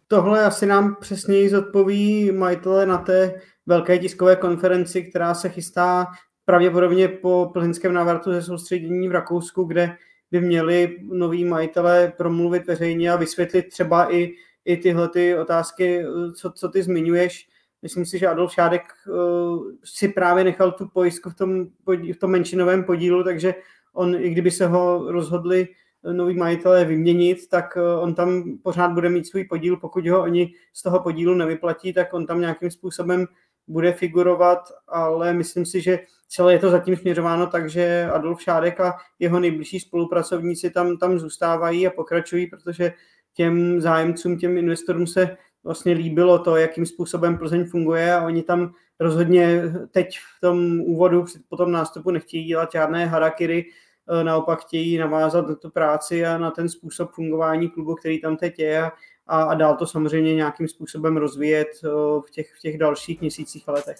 Tohle 0.07 0.45
asi 0.45 0.65
nám 0.65 0.95
přesněji 0.99 1.49
zodpoví 1.49 2.31
majitele 2.31 2.85
na 2.85 2.97
té 2.97 3.33
velké 3.65 3.99
tiskové 3.99 4.35
konferenci, 4.35 5.03
která 5.03 5.33
se 5.33 5.49
chystá 5.49 6.07
pravděpodobně 6.45 7.07
po 7.07 7.49
plzeňském 7.53 7.93
návratu 7.93 8.31
ze 8.31 8.41
soustředění 8.41 9.09
v 9.09 9.11
Rakousku, 9.11 9.63
kde 9.63 9.95
by 10.31 10.41
měli 10.41 10.97
noví 11.11 11.45
majitelé 11.45 12.13
promluvit 12.17 12.67
veřejně 12.67 13.11
a 13.11 13.15
vysvětlit 13.15 13.61
třeba 13.61 14.13
i 14.13 14.31
i 14.65 14.77
tyhle 14.77 15.09
ty 15.09 15.37
otázky, 15.37 16.05
co, 16.35 16.51
co 16.51 16.69
ty 16.69 16.83
zmiňuješ. 16.83 17.47
Myslím 17.81 18.05
si, 18.05 18.19
že 18.19 18.27
Adolf 18.27 18.53
Šádek 18.53 18.83
uh, 19.07 19.63
si 19.83 20.07
právě 20.07 20.43
nechal 20.43 20.71
tu 20.71 20.87
pojistku 20.87 21.29
v 21.29 21.35
tom, 21.35 21.67
v 21.87 22.17
tom 22.19 22.31
menšinovém 22.31 22.83
podílu, 22.83 23.23
takže 23.23 23.55
on, 23.93 24.15
i 24.15 24.29
kdyby 24.29 24.51
se 24.51 24.67
ho 24.67 25.11
rozhodli 25.11 25.67
nový 26.11 26.35
majitelé 26.35 26.85
vyměnit, 26.85 27.49
tak 27.49 27.77
on 28.01 28.15
tam 28.15 28.57
pořád 28.63 28.91
bude 28.91 29.09
mít 29.09 29.27
svůj 29.27 29.43
podíl, 29.43 29.77
pokud 29.77 30.07
ho 30.07 30.21
oni 30.21 30.53
z 30.73 30.83
toho 30.83 30.99
podílu 30.99 31.35
nevyplatí, 31.35 31.93
tak 31.93 32.13
on 32.13 32.25
tam 32.25 32.41
nějakým 32.41 32.71
způsobem 32.71 33.27
bude 33.67 33.93
figurovat, 33.93 34.59
ale 34.87 35.33
myslím 35.33 35.65
si, 35.65 35.81
že 35.81 35.99
celé 36.27 36.53
je 36.53 36.59
to 36.59 36.69
zatím 36.69 36.97
směřováno 36.97 37.47
tak, 37.47 37.69
že 37.69 38.09
Adolf 38.13 38.41
Šádek 38.41 38.79
a 38.79 38.97
jeho 39.19 39.39
nejbližší 39.39 39.79
spolupracovníci 39.79 40.69
tam, 40.69 40.97
tam 40.97 41.19
zůstávají 41.19 41.87
a 41.87 41.91
pokračují, 41.91 42.47
protože 42.47 42.93
těm 43.33 43.81
zájemcům, 43.81 44.37
těm 44.37 44.57
investorům 44.57 45.07
se 45.07 45.37
vlastně 45.63 45.93
líbilo 45.93 46.39
to, 46.39 46.55
jakým 46.55 46.85
způsobem 46.85 47.37
Plzeň 47.37 47.65
funguje 47.65 48.13
a 48.13 48.25
oni 48.25 48.43
tam 48.43 48.73
rozhodně 48.99 49.63
teď 49.91 50.17
v 50.37 50.41
tom 50.41 50.81
úvodu, 50.81 51.25
po 51.49 51.57
tom 51.57 51.71
nástupu 51.71 52.11
nechtějí 52.11 52.45
dělat 52.45 52.71
žádné 52.71 53.05
harakiry, 53.05 53.65
e, 54.09 54.23
naopak 54.23 54.61
chtějí 54.61 54.97
navázat 54.97 55.47
na 55.47 55.55
tu 55.55 55.69
práci 55.69 56.25
a 56.25 56.37
na 56.37 56.51
ten 56.51 56.69
způsob 56.69 57.11
fungování 57.11 57.69
klubu, 57.69 57.95
který 57.95 58.21
tam 58.21 58.37
teď 58.37 58.59
je 58.59 58.91
a, 59.27 59.43
a 59.43 59.53
dál 59.53 59.75
to 59.75 59.87
samozřejmě 59.87 60.35
nějakým 60.35 60.67
způsobem 60.67 61.17
rozvíjet 61.17 61.67
e, 61.83 61.87
v 62.27 62.31
těch, 62.31 62.53
v 62.55 62.59
těch 62.59 62.77
dalších 62.77 63.21
měsících 63.21 63.69
a 63.69 63.71
letech. 63.71 63.97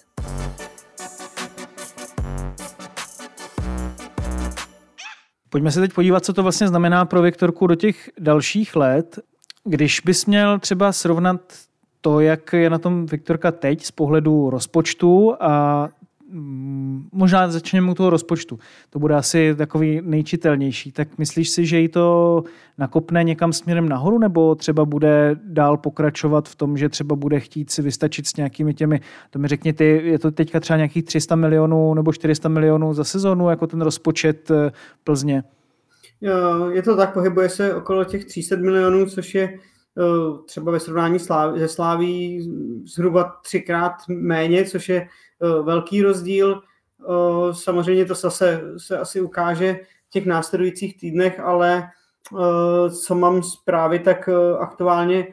Pojďme 5.52 5.72
se 5.72 5.80
teď 5.80 5.92
podívat, 5.92 6.24
co 6.24 6.32
to 6.32 6.42
vlastně 6.42 6.68
znamená 6.68 7.04
pro 7.04 7.22
Viktorku 7.22 7.66
do 7.66 7.74
těch 7.74 8.10
dalších 8.18 8.76
let. 8.76 9.18
Když 9.64 10.00
bys 10.00 10.26
měl 10.26 10.58
třeba 10.58 10.92
srovnat 10.92 11.40
to, 12.00 12.20
jak 12.20 12.52
je 12.52 12.70
na 12.70 12.78
tom 12.78 13.06
Viktorka 13.06 13.52
teď 13.52 13.84
z 13.84 13.90
pohledu 13.90 14.50
rozpočtu 14.50 15.34
a 15.40 15.88
možná 17.12 17.48
začneme 17.48 17.90
u 17.90 17.94
toho 17.94 18.10
rozpočtu. 18.10 18.58
To 18.90 18.98
bude 18.98 19.14
asi 19.14 19.54
takový 19.56 20.00
nejčitelnější. 20.04 20.92
Tak 20.92 21.18
myslíš 21.18 21.48
si, 21.48 21.66
že 21.66 21.78
jí 21.78 21.88
to 21.88 22.44
nakopne 22.78 23.24
někam 23.24 23.52
směrem 23.52 23.88
nahoru, 23.88 24.18
nebo 24.18 24.54
třeba 24.54 24.84
bude 24.84 25.36
dál 25.44 25.76
pokračovat 25.76 26.48
v 26.48 26.56
tom, 26.56 26.76
že 26.76 26.88
třeba 26.88 27.16
bude 27.16 27.40
chtít 27.40 27.70
si 27.70 27.82
vystačit 27.82 28.26
s 28.26 28.36
nějakými 28.36 28.74
těmi, 28.74 29.00
to 29.30 29.38
mi 29.38 29.48
řekni 29.48 29.72
ty, 29.72 30.02
je 30.04 30.18
to 30.18 30.30
teďka 30.30 30.60
třeba 30.60 30.76
nějakých 30.76 31.04
300 31.04 31.36
milionů 31.36 31.94
nebo 31.94 32.12
400 32.12 32.48
milionů 32.48 32.94
za 32.94 33.04
sezonu, 33.04 33.50
jako 33.50 33.66
ten 33.66 33.80
rozpočet 33.80 34.50
eh, 34.50 34.72
Plzně? 35.04 35.42
Je 36.72 36.82
to 36.82 36.96
tak, 36.96 37.12
pohybuje 37.12 37.48
se 37.48 37.74
okolo 37.74 38.04
těch 38.04 38.24
300 38.24 38.56
milionů, 38.56 39.06
což 39.06 39.34
je 39.34 39.58
třeba 40.46 40.72
ve 40.72 40.80
srovnání 40.80 41.18
se 41.18 41.68
Sláví 41.68 42.48
zhruba 42.84 43.40
třikrát 43.42 43.92
méně, 44.08 44.64
což 44.64 44.88
je 44.88 45.00
eh, 45.00 45.62
velký 45.62 46.02
rozdíl. 46.02 46.62
Eh, 47.00 47.54
samozřejmě 47.54 48.04
to 48.04 48.14
zase 48.14 48.60
se 48.76 48.98
asi 48.98 49.20
ukáže 49.20 49.80
v 50.06 50.10
těch 50.10 50.26
následujících 50.26 51.00
týdnech, 51.00 51.40
ale 51.40 51.88
co 53.04 53.14
mám 53.14 53.42
zprávy, 53.42 53.98
tak 53.98 54.28
aktuálně 54.58 55.26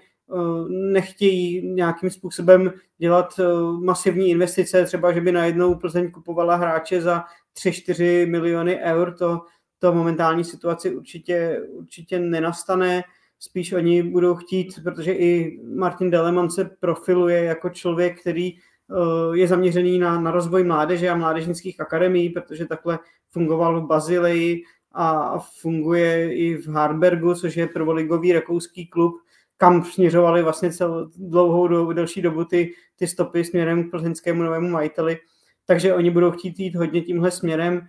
nechtějí 0.69 1.67
nějakým 1.67 2.09
způsobem 2.09 2.71
dělat 2.97 3.39
masivní 3.79 4.29
investice, 4.29 4.85
třeba 4.85 5.11
že 5.11 5.21
by 5.21 5.31
najednou 5.31 5.75
Plzeň 5.75 6.11
kupovala 6.11 6.55
hráče 6.55 7.01
za 7.01 7.23
3-4 7.57 8.29
miliony 8.29 8.79
eur, 8.79 9.13
to 9.13 9.41
to 9.79 9.93
momentální 9.93 10.43
situaci 10.43 10.95
určitě, 10.95 11.61
určitě 11.69 12.19
nenastane. 12.19 13.03
Spíš 13.39 13.73
oni 13.73 14.03
budou 14.03 14.35
chtít, 14.35 14.79
protože 14.83 15.13
i 15.13 15.59
Martin 15.75 16.11
Deleman 16.11 16.49
se 16.49 16.69
profiluje 16.79 17.43
jako 17.43 17.69
člověk, 17.69 18.21
který 18.21 18.53
eh, 18.53 19.37
je 19.37 19.47
zaměřený 19.47 19.99
na, 19.99 20.21
na 20.21 20.31
rozvoj 20.31 20.63
mládeže 20.63 21.09
a 21.09 21.15
mládežnických 21.15 21.81
akademií, 21.81 22.29
protože 22.29 22.65
takhle 22.65 22.99
fungoval 23.29 23.81
v 23.81 23.87
Bazileji 23.87 24.63
a 24.91 25.37
funguje 25.61 26.35
i 26.35 26.57
v 26.57 26.67
Harbergu, 26.67 27.35
což 27.35 27.55
je 27.55 27.67
prvoligový 27.67 28.33
rakouský 28.33 28.87
klub, 28.87 29.15
kam 29.57 29.83
směřovali 29.83 30.43
vlastně 30.43 30.71
celou 30.71 31.09
dlouhou 31.17 31.67
dobu, 31.67 31.93
delší 31.93 32.21
dobu 32.21 32.45
ty, 32.45 32.73
ty 32.95 33.07
stopy 33.07 33.43
směrem 33.43 33.83
k 33.83 33.91
plzeňskému 33.91 34.43
novému 34.43 34.69
majiteli. 34.69 35.17
Takže 35.65 35.93
oni 35.93 36.11
budou 36.11 36.31
chtít 36.31 36.59
jít 36.59 36.75
hodně 36.75 37.01
tímhle 37.01 37.31
směrem. 37.31 37.81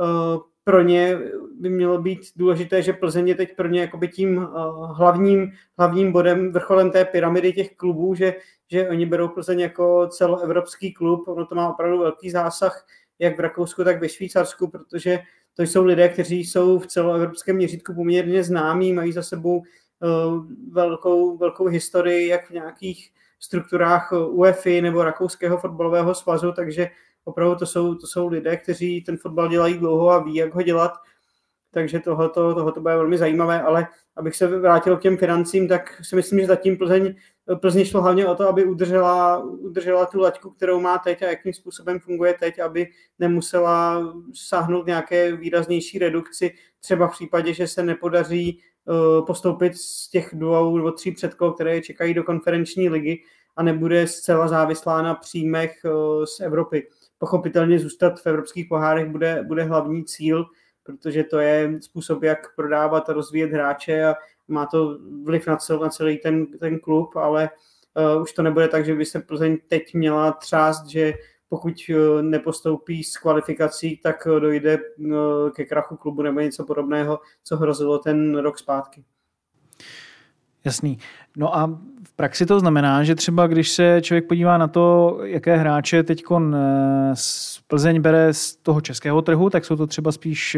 Eh, 0.00 0.38
pro 0.64 0.82
ně 0.82 1.18
by 1.60 1.68
mělo 1.68 2.02
být 2.02 2.20
důležité, 2.36 2.82
že 2.82 2.92
Plzeň 2.92 3.28
je 3.28 3.34
teď 3.34 3.56
pro 3.56 3.68
ně 3.68 3.80
jakoby 3.80 4.08
tím 4.08 4.36
uh, 4.36 4.44
hlavním, 4.96 5.52
hlavním 5.78 6.12
bodem, 6.12 6.52
vrcholem 6.52 6.90
té 6.90 7.04
pyramidy 7.04 7.52
těch 7.52 7.76
klubů, 7.76 8.14
že, 8.14 8.34
že 8.70 8.88
oni 8.88 9.06
berou 9.06 9.28
Plzeň 9.28 9.60
jako 9.60 10.08
celoevropský 10.08 10.92
klub. 10.94 11.28
Ono 11.28 11.46
to 11.46 11.54
má 11.54 11.70
opravdu 11.70 11.98
velký 11.98 12.30
zásah, 12.30 12.86
jak 13.18 13.36
v 13.36 13.40
Rakousku, 13.40 13.84
tak 13.84 14.00
ve 14.00 14.08
Švýcarsku, 14.08 14.68
protože 14.68 15.18
to 15.54 15.62
jsou 15.62 15.84
lidé, 15.84 16.08
kteří 16.08 16.44
jsou 16.44 16.78
v 16.78 16.86
celoevropském 16.86 17.56
měřítku 17.56 17.94
poměrně 17.94 18.44
známí, 18.44 18.92
mají 18.92 19.12
za 19.12 19.22
sebou 19.22 19.58
uh, 19.58 20.44
velkou, 20.72 21.36
velkou 21.36 21.66
historii, 21.66 22.28
jak 22.28 22.46
v 22.46 22.50
nějakých 22.50 23.10
strukturách 23.40 24.12
UEFA 24.28 24.70
nebo 24.82 25.04
Rakouského 25.04 25.58
fotbalového 25.58 26.14
svazu, 26.14 26.52
takže 26.52 26.90
opravdu 27.24 27.54
to 27.54 27.66
jsou, 27.66 27.94
to 27.94 28.06
jsou 28.06 28.28
lidé, 28.28 28.56
kteří 28.56 29.00
ten 29.00 29.16
fotbal 29.16 29.48
dělají 29.48 29.78
dlouho 29.78 30.10
a 30.10 30.18
ví, 30.18 30.34
jak 30.34 30.54
ho 30.54 30.62
dělat, 30.62 30.92
takže 31.70 32.00
tohoto, 32.00 32.54
tohoto 32.54 32.80
bude 32.80 32.94
velmi 32.94 33.18
zajímavé, 33.18 33.62
ale 33.62 33.86
abych 34.16 34.36
se 34.36 34.46
vrátil 34.46 34.96
k 34.96 35.02
těm 35.02 35.16
financím, 35.16 35.68
tak 35.68 36.00
si 36.02 36.16
myslím, 36.16 36.40
že 36.40 36.46
zatím 36.46 36.76
Plzeň, 36.76 37.14
Plzeň 37.60 37.84
šlo 37.84 38.02
hlavně 38.02 38.26
o 38.26 38.34
to, 38.34 38.48
aby 38.48 38.64
udržela, 38.64 39.38
udržela 39.38 40.06
tu 40.06 40.20
laťku, 40.20 40.50
kterou 40.50 40.80
má 40.80 40.98
teď 40.98 41.22
a 41.22 41.26
jakým 41.26 41.52
způsobem 41.52 42.00
funguje 42.00 42.34
teď, 42.40 42.58
aby 42.58 42.86
nemusela 43.18 44.02
sáhnout 44.34 44.86
nějaké 44.86 45.36
výraznější 45.36 45.98
redukci, 45.98 46.54
třeba 46.80 47.08
v 47.08 47.12
případě, 47.12 47.54
že 47.54 47.66
se 47.66 47.82
nepodaří 47.82 48.60
uh, 48.84 49.26
postoupit 49.26 49.76
z 49.76 50.10
těch 50.10 50.30
dvou 50.32 50.76
nebo 50.76 50.92
tří 50.92 51.10
předkol, 51.10 51.52
které 51.52 51.80
čekají 51.80 52.14
do 52.14 52.24
konferenční 52.24 52.88
ligy 52.88 53.22
a 53.56 53.62
nebude 53.62 54.06
zcela 54.06 54.48
závislá 54.48 55.02
na 55.02 55.14
příjmech 55.14 55.80
uh, 55.84 56.24
z 56.24 56.40
Evropy. 56.40 56.88
Pochopitelně 57.18 57.78
zůstat 57.78 58.20
v 58.20 58.26
evropských 58.26 58.66
pohárech 58.68 59.08
bude, 59.08 59.44
bude 59.46 59.62
hlavní 59.62 60.04
cíl, 60.04 60.44
protože 60.88 61.24
to 61.24 61.38
je 61.38 61.72
způsob, 61.80 62.22
jak 62.22 62.54
prodávat 62.56 63.08
a 63.08 63.12
rozvíjet 63.12 63.52
hráče 63.52 64.04
a 64.04 64.14
má 64.48 64.66
to 64.66 64.98
vliv 65.24 65.46
na, 65.46 65.56
cel, 65.56 65.78
na 65.78 65.88
celý 65.88 66.18
ten, 66.18 66.46
ten 66.46 66.78
klub, 66.78 67.16
ale 67.16 67.50
uh, 68.16 68.22
už 68.22 68.32
to 68.32 68.42
nebude 68.42 68.68
tak, 68.68 68.84
že 68.84 68.94
by 68.94 69.06
se 69.06 69.20
Plzeň 69.20 69.58
teď 69.68 69.94
měla 69.94 70.32
třást, 70.32 70.86
že 70.86 71.14
pokud 71.48 71.74
uh, 71.90 72.22
nepostoupí 72.22 73.04
s 73.04 73.16
kvalifikací, 73.16 73.96
tak 73.96 74.26
uh, 74.26 74.40
dojde 74.40 74.78
uh, 74.98 75.50
ke 75.50 75.64
krachu 75.64 75.96
klubu 75.96 76.22
nebo 76.22 76.40
něco 76.40 76.64
podobného, 76.64 77.18
co 77.44 77.56
hrozilo 77.56 77.98
ten 77.98 78.38
rok 78.38 78.58
zpátky. 78.58 79.04
Jasný. 80.64 80.98
No 81.36 81.56
a 81.56 81.66
v 82.04 82.12
praxi 82.16 82.46
to 82.46 82.60
znamená, 82.60 83.04
že 83.04 83.14
třeba 83.14 83.46
když 83.46 83.68
se 83.68 84.00
člověk 84.02 84.26
podívá 84.26 84.58
na 84.58 84.68
to, 84.68 85.18
jaké 85.22 85.56
hráče 85.56 86.02
teď 86.02 86.22
z 87.14 87.60
Plzeň 87.66 88.00
bere 88.00 88.34
z 88.34 88.56
toho 88.56 88.80
českého 88.80 89.22
trhu, 89.22 89.50
tak 89.50 89.64
jsou 89.64 89.76
to 89.76 89.86
třeba 89.86 90.12
spíš, 90.12 90.56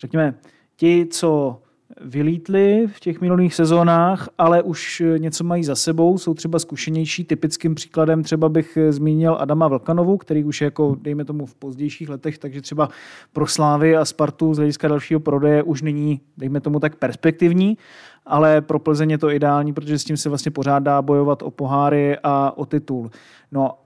řekněme, 0.00 0.34
ti, 0.76 1.06
co 1.10 1.60
vylítli 2.00 2.86
v 2.92 3.00
těch 3.00 3.20
minulých 3.20 3.54
sezónách, 3.54 4.28
ale 4.38 4.62
už 4.62 5.02
něco 5.18 5.44
mají 5.44 5.64
za 5.64 5.74
sebou, 5.74 6.18
jsou 6.18 6.34
třeba 6.34 6.58
zkušenější. 6.58 7.24
Typickým 7.24 7.74
příkladem 7.74 8.22
třeba 8.22 8.48
bych 8.48 8.78
zmínil 8.90 9.36
Adama 9.40 9.68
Vlkanovu, 9.68 10.16
který 10.16 10.44
už 10.44 10.60
je 10.60 10.64
jako, 10.64 10.96
dejme 11.00 11.24
tomu, 11.24 11.46
v 11.46 11.54
pozdějších 11.54 12.08
letech, 12.08 12.38
takže 12.38 12.60
třeba 12.60 12.88
pro 13.32 13.46
Slávy 13.46 13.96
a 13.96 14.04
Spartu 14.04 14.54
z 14.54 14.56
hlediska 14.56 14.88
dalšího 14.88 15.20
prodeje 15.20 15.62
už 15.62 15.82
není, 15.82 16.20
dejme 16.36 16.60
tomu 16.60 16.80
tak, 16.80 16.96
perspektivní 16.96 17.78
ale 18.26 18.60
pro 18.60 18.78
Plzeň 18.78 19.10
je 19.10 19.18
to 19.18 19.30
ideální, 19.30 19.72
protože 19.72 19.98
s 19.98 20.04
tím 20.04 20.16
se 20.16 20.28
vlastně 20.28 20.50
pořád 20.50 20.78
dá 20.78 21.02
bojovat 21.02 21.42
o 21.42 21.50
poháry 21.50 22.18
a 22.22 22.58
o 22.58 22.66
titul. 22.66 23.10
No 23.52 23.78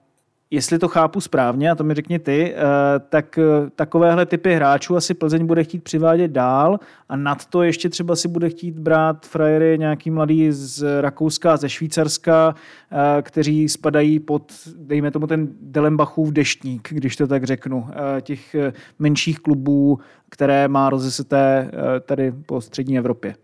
jestli 0.51 0.79
to 0.79 0.89
chápu 0.89 1.21
správně, 1.21 1.71
a 1.71 1.75
to 1.75 1.85
mi 1.85 1.95
řekni 1.95 2.19
ty, 2.19 2.55
eh, 2.55 2.61
tak 3.09 3.39
eh, 3.39 3.71
takovéhle 3.77 4.27
typy 4.27 4.55
hráčů 4.55 4.97
asi 4.97 5.15
Plzeň 5.15 5.47
bude 5.47 5.65
chtít 5.65 5.85
přivádět 5.85 6.31
dál 6.31 6.79
a 7.09 7.17
nad 7.17 7.47
to 7.47 7.63
ještě 7.63 7.89
třeba 7.89 8.17
si 8.17 8.29
bude 8.29 8.51
chtít 8.51 8.79
brát 8.79 9.27
frajery 9.27 9.79
nějaký 9.79 10.11
mladý 10.11 10.53
z 10.53 11.01
Rakouska, 11.01 11.57
ze 11.57 11.69
Švýcarska, 11.69 12.55
eh, 12.93 13.23
kteří 13.23 13.69
spadají 13.69 14.21
pod, 14.21 14.53
dejme 14.77 15.11
tomu 15.11 15.27
ten 15.27 15.49
Delembachův 15.61 16.33
deštník, 16.33 16.89
když 16.91 17.17
to 17.17 17.27
tak 17.27 17.45
řeknu, 17.45 17.87
těch 18.21 18.57
menších 18.99 19.39
klubů, 19.39 19.99
které 20.29 20.69
má 20.69 20.91
rozeseté 20.91 21.71
tady 22.07 22.33
po 22.47 22.61
střední 22.61 22.99
Evropě. 22.99 23.35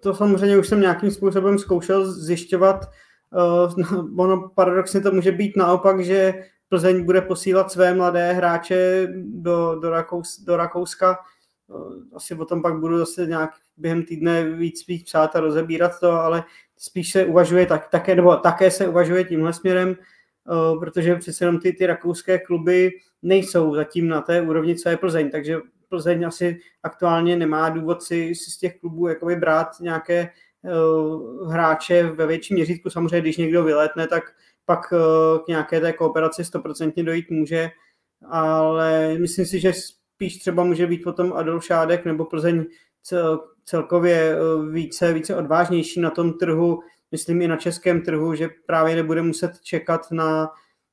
To 0.00 0.14
samozřejmě 0.14 0.58
už 0.58 0.68
jsem 0.68 0.80
nějakým 0.80 1.10
způsobem 1.10 1.58
zkoušel 1.58 2.12
zjišťovat. 2.12 2.90
Ono 4.18 4.48
paradoxně 4.54 5.00
to 5.00 5.12
může 5.12 5.32
být 5.32 5.56
naopak, 5.56 6.04
že 6.04 6.34
Plzeň 6.68 7.04
bude 7.04 7.20
posílat 7.20 7.72
své 7.72 7.94
mladé 7.94 8.32
hráče 8.32 9.08
do, 9.16 9.78
do, 9.82 9.90
Rakous, 9.90 10.40
do 10.40 10.56
Rakouska. 10.56 11.18
Asi 12.14 12.34
o 12.34 12.44
tom 12.44 12.62
pak 12.62 12.80
budu 12.80 12.98
zase 12.98 13.26
nějak 13.26 13.50
během 13.76 14.02
týdne 14.02 14.50
víc, 14.50 14.86
víc 14.86 15.02
psát 15.02 15.36
a 15.36 15.40
rozebírat 15.40 16.00
to, 16.00 16.10
ale 16.12 16.44
spíš 16.76 17.12
se 17.12 17.24
uvažuje 17.24 17.66
tak, 17.66 17.88
také, 17.88 18.14
nebo 18.14 18.36
také 18.36 18.70
se 18.70 18.88
uvažuje 18.88 19.24
tímhle 19.24 19.52
směrem, 19.52 19.96
protože 20.80 21.16
přece 21.16 21.44
jenom 21.44 21.60
ty, 21.60 21.72
ty 21.72 21.86
rakouské 21.86 22.38
kluby 22.38 22.90
nejsou 23.22 23.74
zatím 23.74 24.08
na 24.08 24.20
té 24.20 24.42
úrovni, 24.42 24.76
co 24.76 24.88
je 24.88 24.96
Plzeň, 24.96 25.30
takže 25.30 25.56
Plzeň 25.88 26.26
asi 26.26 26.58
aktuálně 26.82 27.36
nemá 27.36 27.68
důvod 27.68 28.02
si, 28.02 28.34
si 28.34 28.50
z 28.50 28.58
těch 28.58 28.80
klubů 28.80 29.08
jakoby 29.08 29.36
brát 29.36 29.68
nějaké 29.80 30.22
uh, 30.22 30.28
hráče 31.48 32.02
ve 32.02 32.26
větším 32.26 32.56
měřítku. 32.56 32.90
Samozřejmě, 32.90 33.20
když 33.20 33.36
někdo 33.36 33.64
vyletne, 33.64 34.06
tak 34.06 34.24
pak 34.64 34.92
uh, 34.92 35.44
k 35.44 35.48
nějaké 35.48 35.80
té 35.80 35.92
kooperaci 35.92 36.44
stoprocentně 36.44 37.04
dojít 37.04 37.30
může, 37.30 37.70
ale 38.28 39.18
myslím 39.18 39.46
si, 39.46 39.60
že 39.60 39.72
spíš 39.72 40.38
třeba 40.38 40.64
může 40.64 40.86
být 40.86 41.04
potom 41.04 41.32
Adolf 41.32 41.64
Šádek 41.64 42.04
nebo 42.04 42.24
Plzeň 42.24 42.64
celkově 43.64 44.36
více, 44.70 45.12
více 45.12 45.36
odvážnější 45.36 46.00
na 46.00 46.10
tom 46.10 46.32
trhu, 46.32 46.80
myslím 47.10 47.42
i 47.42 47.48
na 47.48 47.56
českém 47.56 48.02
trhu, 48.02 48.34
že 48.34 48.48
právě 48.66 48.96
nebude 48.96 49.22
muset 49.22 49.60
čekat 49.60 50.10
na, 50.10 50.50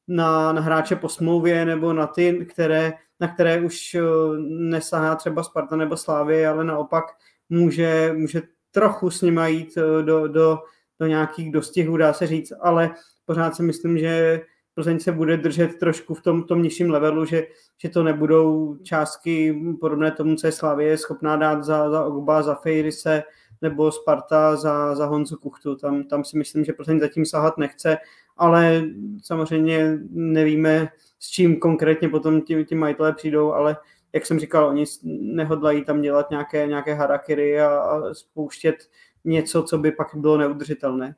na, 0.08 0.54
na 0.54 0.62
hráče 0.62 0.96
po 0.96 1.10
smlouvě 1.10 1.66
nebo 1.66 1.94
na 1.94 2.08
ty, 2.08 2.46
které, 2.50 2.94
na 3.20 3.28
které 3.28 3.62
už 3.62 3.96
eh, 3.96 4.02
nesahá 4.50 5.16
třeba 5.16 5.44
Sparta 5.44 5.76
nebo 5.76 5.98
Slávy, 5.98 6.46
ale 6.46 6.64
naopak 6.64 7.06
může, 7.50 8.14
může 8.18 8.42
trochu 8.72 9.10
s 9.10 9.22
nimi 9.22 9.52
jít 9.52 9.78
eh, 9.78 10.04
do, 10.04 10.28
do, 10.28 10.60
do 11.00 11.08
nějakých 11.08 11.52
dostihů, 11.52 11.98
dá 11.98 12.14
se 12.14 12.28
říct, 12.28 12.54
ale 12.62 12.92
pořád 13.26 13.56
si 13.56 13.64
myslím, 13.64 13.98
že 13.98 14.42
Plzeň 14.76 15.00
se 15.00 15.12
bude 15.12 15.38
držet 15.38 15.80
trošku 15.80 16.14
v 16.14 16.22
tom, 16.22 16.44
tom 16.44 16.64
nižším 16.64 16.90
levelu, 16.90 17.26
že, 17.26 17.44
že 17.78 17.90
to 17.90 18.04
nebudou 18.04 18.78
částky 18.84 19.62
podobné 19.80 20.12
tomu, 20.12 20.36
co 20.36 20.48
je 20.48 20.52
Slavě 20.52 20.98
schopná 20.98 21.36
dát 21.36 21.64
za, 21.64 21.90
za 21.90 22.06
Ogba, 22.06 22.44
za 22.44 22.56
Fejrise, 22.56 23.24
nebo 23.62 23.92
Sparta 23.92 24.56
za, 24.56 24.96
za 24.96 25.06
Honzu 25.06 25.38
Kuchtu. 25.38 25.76
Tam, 25.76 26.04
tam 26.04 26.24
si 26.24 26.38
myslím, 26.38 26.66
že 26.66 26.74
Plzeň 26.74 27.00
zatím 27.00 27.26
sahat 27.26 27.58
nechce, 27.58 27.98
ale 28.38 28.84
samozřejmě 29.24 30.00
nevíme, 30.10 30.90
s 31.20 31.30
čím 31.30 31.60
konkrétně 31.60 32.10
potom 32.10 32.42
ti, 32.42 32.66
ti 32.66 32.76
majitelé 32.76 33.14
přijdou, 33.14 33.54
ale 33.54 33.78
jak 34.14 34.26
jsem 34.26 34.40
říkal, 34.40 34.68
oni 34.68 34.86
nehodlají 35.22 35.86
tam 35.86 36.02
dělat 36.02 36.30
nějaké, 36.30 36.68
nějaké 36.68 36.94
harakiry 36.94 37.62
a, 37.62 37.80
a 37.80 38.14
spouštět 38.14 38.76
něco, 39.24 39.64
co 39.64 39.78
by 39.78 39.92
pak 39.92 40.08
bylo 40.16 40.38
neudržitelné. 40.38 41.16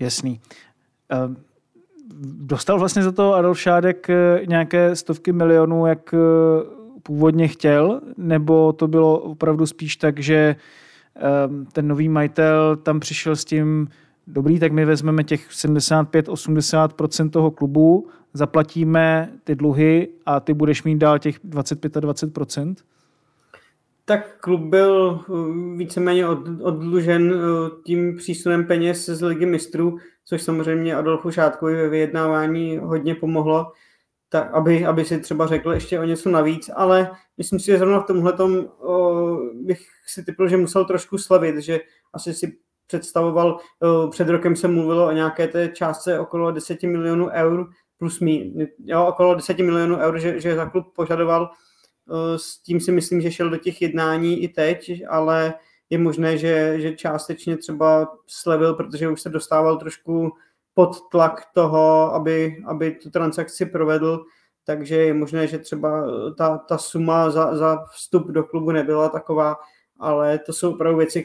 Jasný. 0.00 0.40
Uh, 1.12 1.34
dostal 2.46 2.78
vlastně 2.78 3.02
za 3.02 3.12
to 3.12 3.34
Adolf 3.34 3.60
Šádek 3.60 4.10
eh, 4.10 4.40
nějaké 4.46 4.96
stovky 4.96 5.32
milionů, 5.32 5.86
jak 5.86 6.14
eh, 6.14 6.18
původně 7.02 7.48
chtěl, 7.48 8.00
nebo 8.16 8.72
to 8.72 8.88
bylo 8.88 9.18
opravdu 9.18 9.66
spíš 9.66 9.96
tak, 9.96 10.18
že 10.18 10.56
Ehm, 11.20 11.66
ten 11.72 11.88
nový 11.88 12.08
majitel 12.08 12.76
tam 12.76 13.00
přišel 13.00 13.36
s 13.36 13.44
tím, 13.44 13.88
dobrý, 14.32 14.58
tak 14.58 14.72
my 14.72 14.84
vezmeme 14.84 15.24
těch 15.24 15.50
75-80% 15.50 17.30
toho 17.30 17.50
klubu, 17.50 18.08
zaplatíme 18.32 19.32
ty 19.44 19.54
dluhy 19.54 20.08
a 20.26 20.40
ty 20.40 20.54
budeš 20.54 20.82
mít 20.82 20.98
dál 20.98 21.18
těch 21.18 21.44
25-20%? 21.44 22.74
Tak 24.04 24.40
klub 24.40 24.60
byl 24.60 25.20
eh, 25.20 25.32
víceméně 25.76 26.28
od, 26.28 26.38
oddlužen 26.60 27.34
eh, 27.34 27.70
tím 27.84 28.16
přísunem 28.16 28.66
peněz 28.66 29.06
z 29.06 29.22
ligy 29.22 29.46
mistrů, 29.46 29.98
což 30.24 30.42
samozřejmě 30.42 30.94
Adolfu 30.94 31.30
Šátkovi 31.30 31.74
ve 31.74 31.88
vyjednávání 31.88 32.78
hodně 32.78 33.14
pomohlo 33.14 33.72
tak 34.30 34.54
aby, 34.54 34.86
aby 34.86 35.04
si 35.04 35.20
třeba 35.20 35.46
řekl 35.46 35.72
ještě 35.72 36.00
o 36.00 36.04
něco 36.04 36.30
navíc, 36.30 36.70
ale 36.74 37.10
myslím 37.38 37.60
si, 37.60 37.66
že 37.66 37.78
zrovna 37.78 38.00
v 38.00 38.06
tomhle 38.06 38.34
bych 39.54 39.80
si 40.06 40.24
typl, 40.24 40.48
že 40.48 40.56
musel 40.56 40.84
trošku 40.84 41.18
slavit, 41.18 41.58
že 41.58 41.80
asi 42.12 42.34
si 42.34 42.56
představoval, 42.90 43.58
o, 43.82 44.08
před 44.08 44.28
rokem 44.28 44.56
se 44.56 44.68
mluvilo 44.68 45.06
o 45.06 45.12
nějaké 45.12 45.48
té 45.48 45.68
částce 45.68 46.18
okolo 46.18 46.50
10 46.50 46.82
milionů 46.82 47.28
eur 47.28 47.70
plus 47.98 48.20
mí, 48.20 48.54
jo, 48.84 49.06
okolo 49.06 49.34
10 49.34 49.58
milionů 49.58 49.96
eur, 49.96 50.18
že, 50.18 50.40
že 50.40 50.56
za 50.56 50.66
klub 50.66 50.86
požadoval, 50.94 51.50
o, 52.08 52.38
s 52.38 52.62
tím 52.62 52.80
si 52.80 52.92
myslím, 52.92 53.20
že 53.20 53.32
šel 53.32 53.50
do 53.50 53.56
těch 53.56 53.82
jednání 53.82 54.42
i 54.42 54.48
teď, 54.48 55.02
ale 55.08 55.54
je 55.90 55.98
možné, 55.98 56.38
že, 56.38 56.80
že 56.80 56.92
částečně 56.92 57.56
třeba 57.56 58.12
slevil, 58.26 58.74
protože 58.74 59.08
už 59.08 59.20
se 59.20 59.28
dostával 59.28 59.76
trošku 59.76 60.32
pod 60.74 61.10
tlak 61.10 61.42
toho, 61.54 62.14
aby, 62.14 62.56
aby 62.66 62.90
tu 62.90 63.10
transakci 63.10 63.66
provedl, 63.66 64.24
takže 64.64 64.96
je 64.96 65.14
možné, 65.14 65.46
že 65.46 65.58
třeba 65.58 66.06
ta, 66.38 66.58
ta 66.58 66.78
suma 66.78 67.30
za, 67.30 67.56
za 67.56 67.84
vstup 67.92 68.26
do 68.26 68.44
klubu 68.44 68.70
nebyla 68.70 69.08
taková, 69.08 69.56
ale 70.00 70.38
to 70.38 70.52
jsou 70.52 70.74
opravdu 70.74 70.98
věci, 70.98 71.22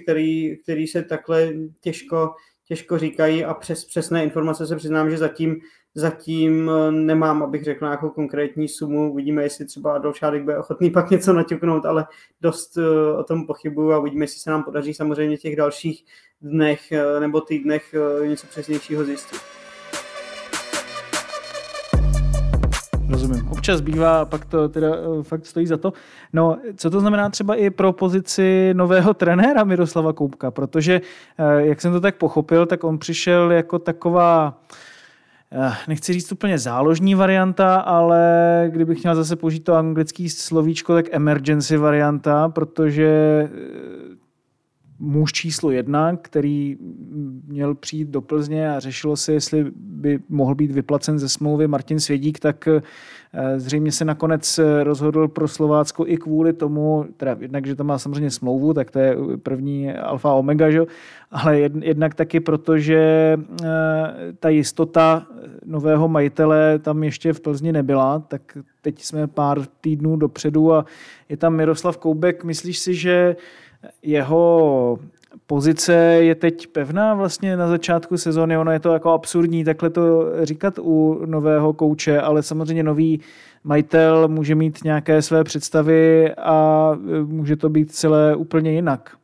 které 0.63 0.85
se 0.91 1.03
takhle 1.03 1.53
těžko, 1.81 2.33
těžko 2.67 2.97
říkají 2.97 3.45
a 3.45 3.53
přes 3.53 3.85
přesné 3.85 4.23
informace 4.23 4.67
se 4.67 4.75
přiznám, 4.75 5.09
že 5.09 5.17
zatím, 5.17 5.61
zatím 5.95 6.71
nemám, 6.91 7.43
abych 7.43 7.63
řekl 7.63 7.85
nějakou 7.85 8.09
konkrétní 8.09 8.67
sumu. 8.67 9.11
Uvidíme, 9.11 9.43
jestli 9.43 9.65
třeba 9.65 9.95
Adolf 9.95 10.17
Šádek 10.17 10.43
bude 10.43 10.57
ochotný 10.57 10.89
pak 10.89 11.09
něco 11.09 11.33
naťuknout, 11.33 11.85
ale 11.85 12.05
dost 12.41 12.77
eh, 12.77 13.13
o 13.17 13.23
tom 13.23 13.47
pochybuju 13.47 13.91
a 13.91 13.99
uvidíme, 13.99 14.23
jestli 14.23 14.39
se 14.39 14.49
nám 14.49 14.63
podaří 14.63 14.93
samozřejmě 14.93 15.37
těch 15.37 15.55
dalších 15.55 16.05
dnech 16.41 16.91
eh, 16.91 17.19
nebo 17.19 17.41
týdnech 17.41 17.95
eh, 18.23 18.27
něco 18.27 18.47
přesnějšího 18.47 19.05
zjistit. 19.05 19.64
Rozumím. 23.09 23.47
Občas 23.47 23.81
bývá 23.81 24.25
pak 24.25 24.45
to 24.45 24.69
teda 24.69 24.87
eh, 24.87 25.23
fakt 25.23 25.45
stojí 25.45 25.67
za 25.67 25.77
to. 25.77 25.93
No, 26.33 26.57
co 26.75 26.89
to 26.89 26.99
znamená 26.99 27.29
třeba 27.29 27.55
i 27.55 27.69
pro 27.69 27.93
pozici 27.93 28.73
nového 28.73 29.13
trenéra 29.13 29.63
Miroslava 29.63 30.13
Koupka? 30.13 30.51
Protože, 30.51 31.01
jak 31.57 31.81
jsem 31.81 31.91
to 31.91 32.01
tak 32.01 32.15
pochopil, 32.15 32.65
tak 32.65 32.83
on 32.83 32.97
přišel 32.97 33.51
jako 33.51 33.79
taková 33.79 34.59
nechci 35.87 36.13
říct 36.13 36.31
úplně 36.31 36.59
záložní 36.59 37.15
varianta, 37.15 37.75
ale 37.75 38.69
kdybych 38.71 39.03
měl 39.03 39.15
zase 39.15 39.35
použít 39.35 39.59
to 39.59 39.73
anglické 39.73 40.29
slovíčko, 40.29 40.93
tak 40.93 41.05
emergency 41.11 41.77
varianta, 41.77 42.49
protože 42.49 43.49
muž 44.99 45.33
číslo 45.33 45.71
jedna, 45.71 46.15
který 46.15 46.77
měl 47.47 47.75
přijít 47.75 48.07
do 48.07 48.21
Plzně 48.21 48.71
a 48.71 48.79
řešilo 48.79 49.17
se, 49.17 49.33
jestli 49.33 49.65
by 49.75 50.19
mohl 50.29 50.55
být 50.55 50.71
vyplacen 50.71 51.19
ze 51.19 51.29
smlouvy 51.29 51.67
Martin 51.67 51.99
Svědík, 51.99 52.39
tak 52.39 52.67
eh, 52.67 52.81
zřejmě 53.59 53.91
se 53.91 54.05
nakonec 54.05 54.59
rozhodl 54.83 55.27
pro 55.27 55.47
Slovácko 55.47 56.07
i 56.07 56.17
kvůli 56.17 56.53
tomu, 56.53 57.05
teda 57.17 57.37
jednak, 57.39 57.65
že 57.65 57.75
to 57.75 57.83
má 57.83 57.97
samozřejmě 57.97 58.31
smlouvu, 58.31 58.73
tak 58.73 58.91
to 58.91 58.99
je 58.99 59.17
první 59.43 59.93
alfa 59.93 60.33
omega, 60.33 60.71
že? 60.71 60.81
ale 61.31 61.59
jednak 61.59 62.15
taky 62.15 62.39
proto, 62.39 62.77
že 62.77 63.37
eh, 63.63 63.65
ta 64.39 64.49
jistota 64.49 65.27
nového 65.65 66.07
majitele 66.07 66.79
tam 66.79 67.03
ještě 67.03 67.33
v 67.33 67.39
Plzni 67.39 67.71
nebyla, 67.71 68.19
tak 68.19 68.57
teď 68.81 69.01
jsme 69.01 69.27
pár 69.27 69.61
týdnů 69.81 70.15
dopředu 70.15 70.73
a 70.73 70.85
je 71.29 71.37
tam 71.37 71.55
Miroslav 71.55 71.97
Koubek. 71.97 72.43
Myslíš 72.43 72.79
si, 72.79 72.95
že 72.95 73.35
jeho 74.01 74.99
pozice 75.47 75.93
je 76.19 76.35
teď 76.35 76.67
pevná 76.67 77.13
vlastně 77.13 77.57
na 77.57 77.67
začátku 77.67 78.17
sezóny. 78.17 78.57
Ono 78.57 78.71
je 78.71 78.79
to 78.79 78.93
jako 78.93 79.09
absurdní 79.11 79.63
takhle 79.63 79.89
to 79.89 80.31
říkat 80.43 80.79
u 80.79 81.21
nového 81.25 81.73
kouče, 81.73 82.21
ale 82.21 82.43
samozřejmě 82.43 82.83
nový 82.83 83.21
majitel 83.63 84.27
může 84.27 84.55
mít 84.55 84.83
nějaké 84.83 85.21
své 85.21 85.43
představy 85.43 86.33
a 86.35 86.91
může 87.25 87.55
to 87.55 87.69
být 87.69 87.91
celé 87.91 88.35
úplně 88.35 88.71
jinak. 88.71 89.17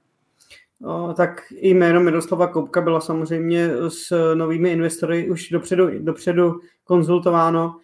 No, 0.82 1.14
tak 1.14 1.42
i 1.52 1.70
jméno 1.70 2.00
Miroslava 2.00 2.48
Koupka 2.48 2.82
bylo 2.82 3.02
samozřejmě 3.02 3.70
s 3.88 4.34
novými 4.34 4.72
investory 4.72 5.30
už 5.30 5.50
dopředu, 5.50 5.90
dopředu 6.00 6.60
konzultováno, 6.84 7.76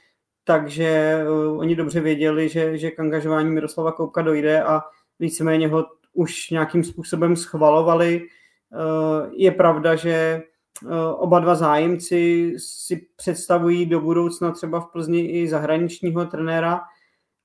takže 0.43 1.19
uh, 1.29 1.59
oni 1.59 1.75
dobře 1.75 1.99
věděli, 1.99 2.49
že, 2.49 2.77
že 2.77 2.91
k 2.91 2.99
angažování 2.99 3.49
Miroslava 3.49 3.91
Koupka 3.91 4.21
dojde 4.21 4.63
a 4.63 4.81
víceméně 5.19 5.67
ho 5.67 5.85
už 6.17 6.49
nějakým 6.49 6.83
způsobem 6.83 7.35
schvalovali. 7.35 8.21
Eh, 8.73 9.29
je 9.33 9.51
pravda, 9.51 9.95
že 9.95 10.11
eh, 10.11 10.43
oba 11.17 11.39
dva 11.39 11.55
zájemci 11.55 12.53
si 12.57 13.07
představují 13.15 13.85
do 13.85 14.01
budoucna 14.01 14.51
třeba 14.51 14.79
v 14.79 14.91
Plzni 14.91 15.19
i 15.19 15.47
zahraničního 15.47 16.25
trenéra, 16.25 16.81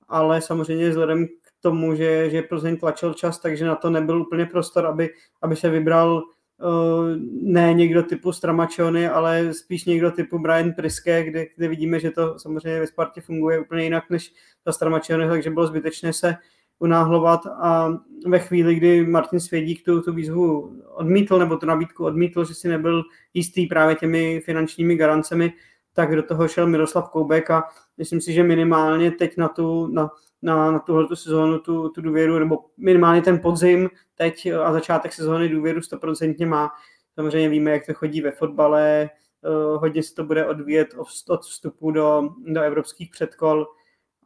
ale 0.08 0.40
samozřejmě 0.40 0.90
vzhledem 0.90 1.26
k 1.26 1.30
tomu, 1.60 1.94
že, 1.94 2.30
že 2.30 2.42
Plzeň 2.42 2.76
tlačil 2.76 3.14
čas, 3.14 3.38
takže 3.38 3.64
na 3.64 3.74
to 3.74 3.90
nebyl 3.90 4.22
úplně 4.22 4.46
prostor, 4.46 4.86
aby, 4.86 5.10
aby 5.42 5.56
se 5.56 5.70
vybral 5.70 6.22
eh, 6.22 7.16
ne 7.42 7.74
někdo 7.74 8.02
typu 8.02 8.32
Stramačony, 8.32 9.08
ale 9.08 9.54
spíš 9.54 9.84
někdo 9.84 10.10
typu 10.10 10.38
Brian 10.38 10.72
Priske, 10.72 11.24
kde, 11.24 11.46
kde 11.56 11.68
vidíme, 11.68 12.00
že 12.00 12.10
to 12.10 12.38
samozřejmě 12.38 12.80
ve 12.80 12.86
Spartě 12.86 13.20
funguje 13.20 13.60
úplně 13.60 13.84
jinak 13.84 14.10
než 14.10 14.32
ta 14.64 14.72
Stramačony, 14.72 15.28
takže 15.28 15.50
bylo 15.50 15.66
zbytečné 15.66 16.12
se 16.12 16.36
unáhlovat 16.82 17.46
a 17.46 17.88
ve 18.26 18.38
chvíli, 18.38 18.74
kdy 18.74 19.06
Martin 19.06 19.40
Svědík 19.40 19.84
tu, 19.84 20.02
tu 20.02 20.12
výzvu 20.12 20.76
odmítl 20.94 21.38
nebo 21.38 21.56
tu 21.56 21.66
nabídku 21.66 22.04
odmítl, 22.04 22.44
že 22.44 22.54
si 22.54 22.68
nebyl 22.68 23.02
jistý 23.34 23.66
právě 23.66 23.94
těmi 23.94 24.40
finančními 24.40 24.96
garancemi, 24.96 25.52
tak 25.92 26.16
do 26.16 26.22
toho 26.22 26.48
šel 26.48 26.66
Miroslav 26.66 27.10
Koubek 27.10 27.50
a 27.50 27.64
myslím 27.98 28.20
si, 28.20 28.32
že 28.32 28.42
minimálně 28.42 29.10
teď 29.10 29.36
na 29.36 29.48
tu, 29.48 29.86
na, 29.86 30.10
na, 30.42 30.72
na 30.72 30.78
tuhle 30.78 31.06
sezónu 31.14 31.58
tu, 31.58 31.88
tu 31.88 32.00
důvěru, 32.00 32.38
nebo 32.38 32.58
minimálně 32.76 33.22
ten 33.22 33.38
podzim 33.38 33.90
teď 34.14 34.52
a 34.62 34.72
začátek 34.72 35.12
sezóny 35.12 35.48
důvěru 35.48 35.80
100% 35.80 36.48
má. 36.48 36.70
Samozřejmě 37.14 37.48
víme, 37.48 37.70
jak 37.70 37.86
to 37.86 37.94
chodí 37.94 38.20
ve 38.20 38.30
fotbale, 38.30 39.10
uh, 39.42 39.80
hodně 39.80 40.02
se 40.02 40.14
to 40.14 40.24
bude 40.24 40.46
odvíjet 40.46 40.88
od 41.28 41.42
vstupu 41.42 41.90
do, 41.90 42.28
do 42.46 42.60
evropských 42.60 43.10
předkol, 43.10 43.66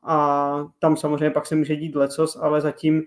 a 0.07 0.69
tam 0.79 0.97
samozřejmě 0.97 1.31
pak 1.31 1.47
se 1.47 1.57
může 1.57 1.77
dít 1.77 1.97
lecos, 1.97 2.39
ale 2.41 2.61
zatím 2.61 3.03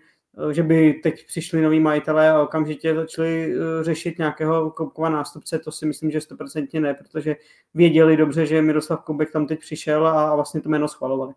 že 0.51 0.63
by 0.63 0.93
teď 0.93 1.25
přišli 1.27 1.61
noví 1.61 1.79
majitelé 1.79 2.29
a 2.29 2.41
okamžitě 2.41 2.95
začali 2.95 3.53
řešit 3.81 4.17
nějakého 4.17 4.71
Koubkova 4.71 5.09
nástupce, 5.09 5.59
to 5.59 5.71
si 5.71 5.85
myslím, 5.85 6.11
že 6.11 6.21
stoprocentně 6.21 6.79
ne, 6.79 6.93
protože 6.93 7.35
věděli 7.73 8.17
dobře, 8.17 8.45
že 8.45 8.61
Miroslav 8.61 9.01
Koubek 9.01 9.31
tam 9.31 9.47
teď 9.47 9.59
přišel 9.59 10.07
a 10.07 10.35
vlastně 10.35 10.61
to 10.61 10.69
jméno 10.69 10.87
schvalovali. 10.87 11.33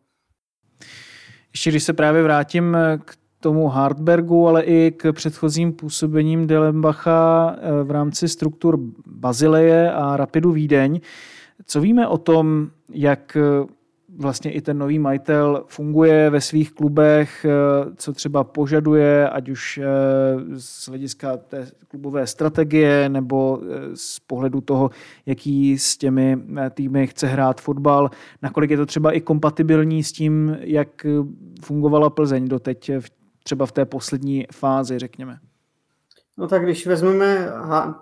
Ještě 1.53 1.71
když 1.71 1.85
se 1.85 1.93
právě 1.93 2.23
vrátím 2.23 2.77
k 3.05 3.17
tomu 3.43 3.69
Hardbergu, 3.69 4.49
ale 4.49 4.63
i 4.63 4.93
k 4.97 5.13
předchozím 5.13 5.73
působením 5.73 6.47
Delembacha 6.47 7.57
eh, 7.57 7.85
v 7.85 7.91
rámci 7.91 8.29
struktur 8.29 8.79
Bazileje 9.07 9.93
a 9.93 10.17
Rapidu 10.17 10.53
Vídeň. 10.53 11.01
Co 11.67 11.81
víme 11.81 12.09
o 12.09 12.19
tom, 12.19 12.71
jak 12.91 13.37
eh, 13.37 13.43
vlastně 14.19 14.53
i 14.53 14.61
ten 14.61 14.79
nový 14.79 14.99
majitel 14.99 15.65
funguje 15.67 16.31
ve 16.31 16.41
svých 16.41 16.73
klubech, 16.73 17.45
eh, 17.45 17.51
co 17.97 18.13
třeba 18.13 18.45
požaduje, 18.45 19.29
ať 19.29 19.49
už 19.49 19.81
z 20.57 20.89
hlediska 20.89 21.37
té 21.37 21.67
klubové 21.89 22.27
strategie 22.27 23.09
nebo 23.09 23.61
z 23.95 24.21
pohledu 24.21 24.61
toho, 24.61 24.91
jaký 25.27 25.79
s 25.79 25.97
těmi 25.97 26.39
týmy 26.71 27.07
chce 27.07 27.27
hrát 27.27 27.61
fotbal, 27.61 28.11
nakolik 28.43 28.71
je 28.71 28.77
to 28.77 28.87
třeba 28.87 29.13
i 29.13 29.21
kompatibilní 29.21 30.05
s 30.05 30.13
tím, 30.13 30.57
jak 30.61 31.07
fungovala 31.63 32.11
Plzeň 32.11 32.49
doteď 32.49 32.91
třeba 33.43 33.67
v 33.67 33.73
té 33.73 33.85
poslední 33.85 34.47
fázi, 34.53 34.99
řekněme? 34.99 35.39
No 36.39 36.49
tak 36.49 36.63
když 36.63 36.87
vezmeme 36.87 37.49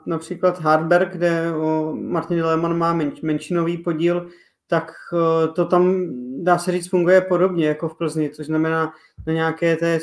například 0.06 0.60
Hardberg, 0.60 1.12
kde 1.12 1.52
Martin 1.94 2.44
Lehmann 2.44 2.78
má 2.78 2.92
menš, 2.92 3.20
menšinový 3.20 3.78
podíl, 3.78 4.28
tak 4.70 4.92
o, 5.12 5.48
to 5.48 5.64
tam, 5.64 6.06
dá 6.44 6.58
se 6.58 6.72
říct, 6.72 6.88
funguje 6.88 7.20
podobně 7.20 7.66
jako 7.66 7.88
v 7.88 7.98
Plzni, 7.98 8.30
což 8.30 8.46
znamená 8.46 8.92
na 9.26 9.32
nějaké 9.32 9.76
té 9.76 9.98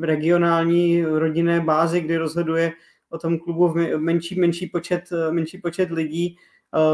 regionální 0.00 1.04
rodinné 1.04 1.60
bázi, 1.60 2.00
kdy 2.00 2.16
rozhoduje 2.16 2.72
o 3.10 3.18
tom 3.18 3.38
klubu 3.38 3.68
v 3.68 3.98
menší, 3.98 4.40
menší, 4.40 4.66
počet, 4.66 5.02
menší 5.30 5.58
počet 5.58 5.90
lidí, 5.90 6.36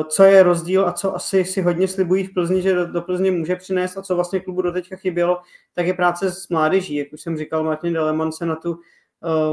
co 0.08 0.22
je 0.22 0.42
rozdíl 0.42 0.86
a 0.86 0.92
co 0.92 1.14
asi 1.14 1.44
si 1.44 1.62
hodně 1.62 1.88
slibují 1.88 2.24
v 2.24 2.34
Plzni, 2.34 2.62
že 2.62 2.74
do, 2.74 2.86
do 2.86 3.02
Plzně 3.02 3.30
může 3.30 3.56
přinést 3.56 3.96
a 3.96 4.02
co 4.02 4.14
vlastně 4.14 4.40
klubu 4.40 4.62
doteďka 4.62 4.96
chybělo, 4.96 5.40
tak 5.74 5.86
je 5.86 5.94
práce 5.94 6.32
s 6.32 6.48
mládeží. 6.48 6.94
Jak 6.94 7.12
už 7.12 7.20
jsem 7.20 7.36
říkal, 7.36 7.64
Martin 7.64 7.92
Deleman 7.92 8.32
se 8.32 8.46
na 8.46 8.56
tu 8.56 8.78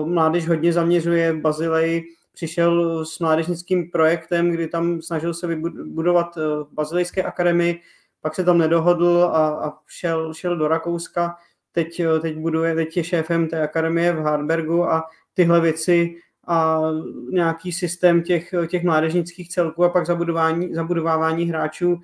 mládež 0.05 0.47
hodně 0.47 0.73
zaměřuje 0.73 1.33
v 1.33 1.41
Bazileji, 1.41 2.03
přišel 2.33 3.05
s 3.05 3.19
mládežnickým 3.19 3.91
projektem, 3.91 4.51
kdy 4.51 4.67
tam 4.67 5.01
snažil 5.01 5.33
se 5.33 5.47
vybudovat 5.47 6.37
uh, 6.37 6.43
Bazilejské 6.71 7.23
akademii, 7.23 7.81
pak 8.21 8.35
se 8.35 8.43
tam 8.43 8.57
nedohodl 8.57 9.29
a, 9.33 9.67
a 9.67 9.73
šel, 9.87 10.33
šel 10.33 10.57
do 10.57 10.67
Rakouska, 10.67 11.35
teď, 11.71 12.01
teď, 12.21 12.37
buduje, 12.37 12.75
teď 12.75 12.97
je 12.97 13.03
šéfem 13.03 13.47
té 13.47 13.61
akademie 13.61 14.13
v 14.13 14.19
Harbergu 14.19 14.83
a 14.83 15.03
tyhle 15.33 15.61
věci 15.61 16.15
a 16.47 16.81
nějaký 17.31 17.71
systém 17.71 18.23
těch, 18.23 18.53
těch 18.67 18.83
mládežnických 18.83 19.49
celků 19.49 19.83
a 19.83 19.89
pak 19.89 20.05
zabudování, 20.05 20.73
zabudovávání 20.73 21.45
hráčů 21.45 21.99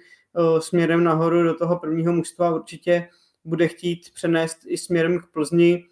směrem 0.59 1.03
nahoru 1.03 1.43
do 1.43 1.53
toho 1.55 1.79
prvního 1.79 2.13
mužstva 2.13 2.55
určitě 2.55 3.09
bude 3.45 3.67
chtít 3.67 3.99
přenést 4.13 4.57
i 4.67 4.77
směrem 4.77 5.19
k 5.19 5.25
Plzni. 5.33 5.85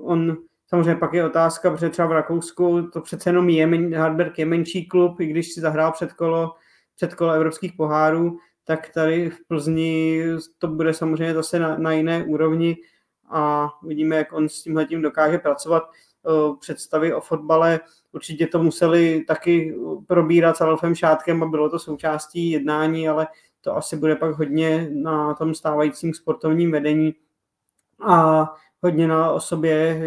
On 0.00 0.36
samozřejmě 0.68 0.94
pak 0.96 1.12
je 1.12 1.26
otázka, 1.26 1.70
protože 1.70 1.90
třeba 1.90 2.08
v 2.08 2.12
Rakousku 2.12 2.82
to 2.82 3.00
přece 3.00 3.30
jenom 3.30 3.48
je, 3.48 3.96
Hardberg 3.98 4.38
je 4.38 4.46
menší 4.46 4.88
klub, 4.88 5.20
i 5.20 5.26
když 5.26 5.52
si 5.52 5.60
zahrál 5.60 5.92
předkolo, 5.92 6.54
předkolo 6.96 7.32
evropských 7.32 7.72
pohárů, 7.72 8.38
tak 8.64 8.88
tady 8.94 9.30
v 9.30 9.38
Plzni 9.48 10.22
to 10.58 10.68
bude 10.68 10.94
samozřejmě 10.94 11.34
zase 11.34 11.58
na, 11.58 11.78
na 11.78 11.92
jiné 11.92 12.24
úrovni 12.24 12.76
a 13.30 13.68
vidíme, 13.82 14.16
jak 14.16 14.32
on 14.32 14.48
s 14.48 14.62
tímhletím 14.62 15.02
dokáže 15.02 15.38
pracovat. 15.38 15.82
Představy 16.60 17.14
o 17.14 17.20
fotbale. 17.20 17.80
Určitě 18.12 18.46
to 18.46 18.62
museli 18.62 19.24
taky 19.28 19.74
probírat 20.06 20.56
s 20.56 20.60
Alfem 20.60 20.94
Šátkem 20.94 21.42
a 21.42 21.46
bylo 21.46 21.70
to 21.70 21.78
součástí 21.78 22.50
jednání, 22.50 23.08
ale 23.08 23.26
to 23.60 23.76
asi 23.76 23.96
bude 23.96 24.16
pak 24.16 24.34
hodně 24.34 24.88
na 24.92 25.34
tom 25.34 25.54
stávajícím 25.54 26.14
sportovním 26.14 26.70
vedení 26.70 27.14
a 28.06 28.46
hodně 28.82 29.08
na 29.08 29.32
osobě, 29.32 30.02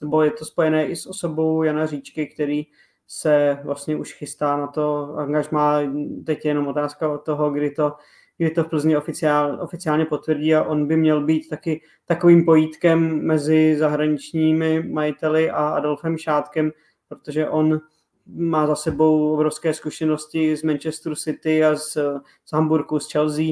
nebo 0.00 0.22
je 0.22 0.30
to 0.30 0.44
spojené 0.44 0.86
i 0.86 0.96
s 0.96 1.06
osobou 1.06 1.62
Jana 1.62 1.86
Říčky, 1.86 2.26
který 2.26 2.66
se 3.06 3.58
vlastně 3.64 3.96
už 3.96 4.12
chystá 4.12 4.56
na 4.56 4.66
to 4.66 5.14
angažmá. 5.16 5.80
Teď 6.26 6.44
je 6.44 6.50
jenom 6.50 6.66
otázka 6.66 7.12
od 7.12 7.24
toho, 7.24 7.50
kdy 7.50 7.70
to 7.70 7.92
kdy 8.40 8.50
to 8.50 8.64
v 8.64 8.68
Plzni 8.68 8.96
oficiál, 8.96 9.58
oficiálně 9.62 10.04
potvrdí 10.04 10.54
a 10.54 10.64
on 10.64 10.86
by 10.86 10.96
měl 10.96 11.24
být 11.24 11.48
taky 11.48 11.80
takovým 12.04 12.44
pojítkem 12.44 13.26
mezi 13.26 13.76
zahraničními 13.78 14.82
majiteli 14.82 15.50
a 15.50 15.68
Adolfem 15.68 16.18
Šátkem, 16.18 16.72
protože 17.08 17.48
on 17.48 17.80
má 18.26 18.66
za 18.66 18.74
sebou 18.74 19.32
obrovské 19.32 19.74
zkušenosti 19.74 20.56
z 20.56 20.62
Manchester 20.62 21.14
City 21.14 21.64
a 21.64 21.76
z, 21.76 21.92
z 22.44 22.52
Hamburgu, 22.52 22.98
z 22.98 23.12
Chelsea, 23.12 23.44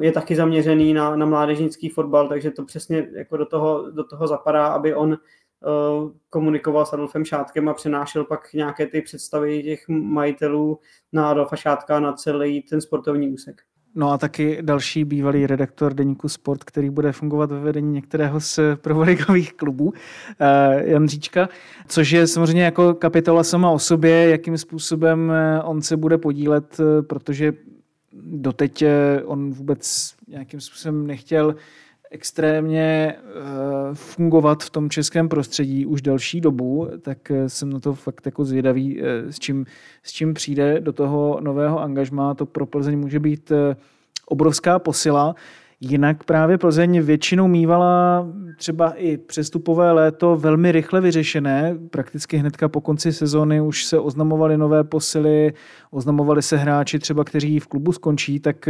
je 0.00 0.12
taky 0.12 0.36
zaměřený 0.36 0.94
na, 0.94 1.16
na 1.16 1.26
mládežnický 1.26 1.88
fotbal, 1.88 2.28
takže 2.28 2.50
to 2.50 2.64
přesně 2.64 3.08
jako 3.14 3.36
do 3.36 3.46
toho, 3.46 3.90
do 3.90 4.04
toho 4.04 4.28
zapadá, 4.28 4.66
aby 4.66 4.94
on 4.94 5.10
uh, 5.10 6.10
komunikoval 6.30 6.86
s 6.86 6.92
Adolfem 6.92 7.24
Šátkem 7.24 7.68
a 7.68 7.74
přenášel 7.74 8.24
pak 8.24 8.52
nějaké 8.52 8.86
ty 8.86 9.02
představy 9.02 9.62
těch 9.62 9.88
majitelů 9.88 10.78
na 11.12 11.30
Adolfa 11.30 11.56
Šátka 11.56 12.00
na 12.00 12.12
celý 12.12 12.62
ten 12.62 12.80
sportovní 12.80 13.30
úsek. 13.30 13.62
No 13.94 14.10
a 14.10 14.18
taky 14.18 14.58
další 14.62 15.04
bývalý 15.04 15.46
redaktor 15.46 15.94
deníku 15.94 16.28
Sport, 16.28 16.64
který 16.64 16.90
bude 16.90 17.12
fungovat 17.12 17.50
ve 17.50 17.60
vedení 17.60 17.92
některého 17.92 18.40
z 18.40 18.58
prvoligových 18.76 19.52
klubů, 19.52 19.92
eh, 20.40 20.90
Jan 20.90 21.08
Říčka, 21.08 21.48
což 21.88 22.10
je 22.10 22.26
samozřejmě 22.26 22.64
jako 22.64 22.94
kapitola 22.94 23.44
sama 23.44 23.70
o 23.70 23.78
sobě, 23.78 24.30
jakým 24.30 24.58
způsobem 24.58 25.30
eh, 25.30 25.62
on 25.62 25.82
se 25.82 25.96
bude 25.96 26.18
podílet, 26.18 26.80
eh, 26.80 27.02
protože 27.02 27.52
doteď 28.12 28.84
on 29.24 29.50
vůbec 29.50 30.14
nějakým 30.28 30.60
způsobem 30.60 31.06
nechtěl 31.06 31.54
extrémně 32.10 33.14
fungovat 33.94 34.62
v 34.62 34.70
tom 34.70 34.90
českém 34.90 35.28
prostředí 35.28 35.86
už 35.86 36.02
delší 36.02 36.40
dobu, 36.40 36.88
tak 37.02 37.32
jsem 37.46 37.70
na 37.72 37.80
to 37.80 37.94
fakt 37.94 38.26
jako 38.26 38.44
zvědavý, 38.44 39.00
s 39.30 39.38
čím, 39.38 39.66
s 40.02 40.12
čím 40.12 40.34
přijde 40.34 40.80
do 40.80 40.92
toho 40.92 41.38
nového 41.40 41.80
angažmá. 41.80 42.34
To 42.34 42.46
pro 42.46 42.66
Plzeň 42.66 42.98
může 42.98 43.20
být 43.20 43.52
obrovská 44.26 44.78
posila. 44.78 45.34
Jinak 45.84 46.24
právě 46.24 46.58
Plzeň 46.58 47.00
většinou 47.00 47.48
mývala 47.48 48.26
třeba 48.56 48.90
i 48.90 49.16
přestupové 49.16 49.92
léto 49.92 50.36
velmi 50.36 50.72
rychle 50.72 51.00
vyřešené. 51.00 51.76
Prakticky 51.90 52.36
hnedka 52.36 52.68
po 52.68 52.80
konci 52.80 53.12
sezóny 53.12 53.60
už 53.60 53.84
se 53.84 53.98
oznamovaly 53.98 54.58
nové 54.58 54.84
posily, 54.84 55.52
oznamovali 55.90 56.42
se 56.42 56.56
hráči 56.56 56.98
třeba, 56.98 57.24
kteří 57.24 57.60
v 57.60 57.66
klubu 57.66 57.92
skončí, 57.92 58.40
tak 58.40 58.68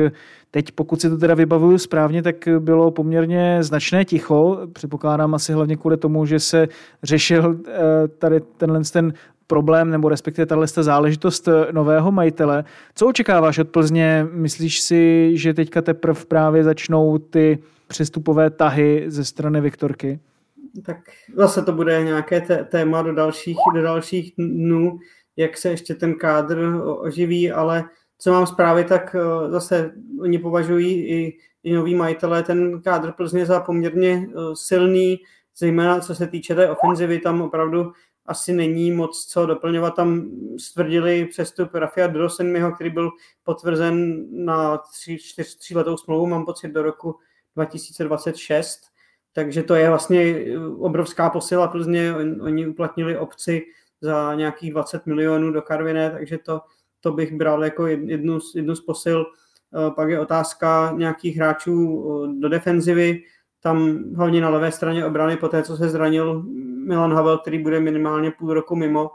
teď 0.50 0.72
pokud 0.72 1.00
si 1.00 1.10
to 1.10 1.18
teda 1.18 1.34
vybavuju 1.34 1.78
správně, 1.78 2.22
tak 2.22 2.48
bylo 2.58 2.90
poměrně 2.90 3.58
značné 3.62 4.04
ticho. 4.04 4.58
Předpokládám 4.72 5.34
asi 5.34 5.52
hlavně 5.52 5.76
kvůli 5.76 5.96
tomu, 5.96 6.26
že 6.26 6.40
se 6.40 6.68
řešil 7.02 7.60
eh, 7.68 8.08
tady 8.08 8.40
tenhle 8.40 8.80
ten 8.92 9.12
problém 9.46 9.90
nebo 9.90 10.08
respektive 10.08 10.46
tahle 10.46 10.66
záležitost 10.66 11.48
eh, 11.48 11.72
nového 11.72 12.12
majitele. 12.12 12.64
Co 12.94 13.06
očekáváš 13.06 13.58
od 13.58 13.68
Plzně? 13.68 14.26
Myslíš 14.32 14.80
si, 14.80 15.32
že 15.34 15.54
teďka 15.54 15.82
teprve 15.82 16.24
právě 16.28 16.64
začnou 16.64 17.18
ty 17.18 17.58
přestupové 17.88 18.50
tahy 18.50 19.04
ze 19.06 19.24
strany 19.24 19.60
Viktorky? 19.60 20.20
Tak 20.86 20.96
zase 21.36 21.62
to 21.62 21.72
bude 21.72 22.04
nějaké 22.04 22.40
téma 22.68 23.02
do 23.02 23.14
dalších, 23.14 23.56
do 23.74 23.82
dalších 23.82 24.32
dnů, 24.38 24.98
jak 25.36 25.56
se 25.56 25.70
ještě 25.70 25.94
ten 25.94 26.14
kádr 26.14 26.58
oživí, 26.84 27.52
ale 27.52 27.84
co 28.18 28.32
mám 28.32 28.46
zprávy, 28.46 28.84
tak 28.84 29.16
eh, 29.18 29.50
zase 29.50 29.92
oni 30.20 30.38
považují 30.38 31.08
i, 31.08 31.38
i 31.62 31.72
noví 31.72 31.94
majitelé 31.94 32.42
ten 32.42 32.82
kádr 32.82 33.12
Plzně 33.12 33.46
za 33.46 33.60
poměrně 33.60 34.26
eh, 34.28 34.34
silný, 34.54 35.18
zejména 35.58 36.00
co 36.00 36.14
se 36.14 36.26
týče 36.26 36.54
té 36.54 36.70
ofenzivy, 36.70 37.18
tam 37.18 37.42
opravdu 37.42 37.92
asi 38.26 38.52
není 38.52 38.90
moc 38.90 39.26
co 39.26 39.46
doplňovat. 39.46 39.94
Tam 39.94 40.30
stvrdili 40.58 41.24
přestup 41.24 41.74
Rafia 41.74 42.06
Drosenmiho, 42.06 42.72
který 42.72 42.90
byl 42.90 43.10
potvrzen 43.42 44.24
na 44.44 44.78
tři, 44.78 45.18
čtyř, 45.18 45.56
tři 45.56 45.76
letou 45.76 45.96
smlouvu, 45.96 46.26
mám 46.26 46.44
pocit, 46.44 46.68
do 46.68 46.82
roku 46.82 47.18
2026. 47.56 48.80
Takže 49.32 49.62
to 49.62 49.74
je 49.74 49.88
vlastně 49.88 50.44
obrovská 50.78 51.30
posila 51.30 51.68
Plzně. 51.68 52.14
Oni 52.40 52.66
uplatnili 52.66 53.18
obci 53.18 53.62
za 54.00 54.34
nějakých 54.34 54.70
20 54.70 55.06
milionů 55.06 55.52
do 55.52 55.62
Karviné, 55.62 56.10
takže 56.10 56.38
to, 56.38 56.60
to 57.00 57.12
bych 57.12 57.32
bral 57.32 57.64
jako 57.64 57.86
jednu, 57.86 58.38
jednu 58.54 58.74
z 58.74 58.80
posil. 58.80 59.26
Eh, 59.26 59.90
pak 59.90 60.08
je 60.08 60.20
otázka 60.20 60.94
nějakých 60.96 61.36
hráčů 61.36 62.04
eh, 62.24 62.40
do 62.40 62.48
defenzivy 62.48 63.22
tam 63.62 63.98
hlavně 64.16 64.40
na 64.40 64.48
levé 64.48 64.72
straně 64.72 65.06
obrany, 65.06 65.36
po 65.36 65.48
té, 65.48 65.62
co 65.62 65.76
se 65.76 65.88
zranil 65.88 66.44
Milan 66.86 67.12
Havel, 67.12 67.38
který 67.38 67.58
bude 67.58 67.80
minimálně 67.80 68.30
půl 68.30 68.54
roku 68.54 68.76
mimo, 68.76 69.10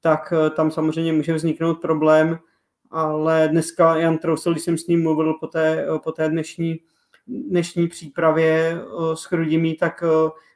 tak 0.00 0.32
eh, 0.32 0.50
tam 0.50 0.70
samozřejmě 0.70 1.12
může 1.12 1.34
vzniknout 1.34 1.74
problém, 1.74 2.38
ale 2.90 3.48
dneska 3.48 3.96
Jan 3.96 4.18
Trousel, 4.18 4.52
když 4.52 4.64
jsem 4.64 4.78
s 4.78 4.86
ním 4.86 5.02
mluvil 5.02 5.34
po 5.34 5.46
té, 5.46 5.86
po 6.04 6.12
té 6.12 6.28
dnešní 6.28 6.80
dnešní 7.26 7.88
přípravě 7.88 8.80
s 9.14 9.24
Chrudimí, 9.24 9.74
tak 9.74 10.04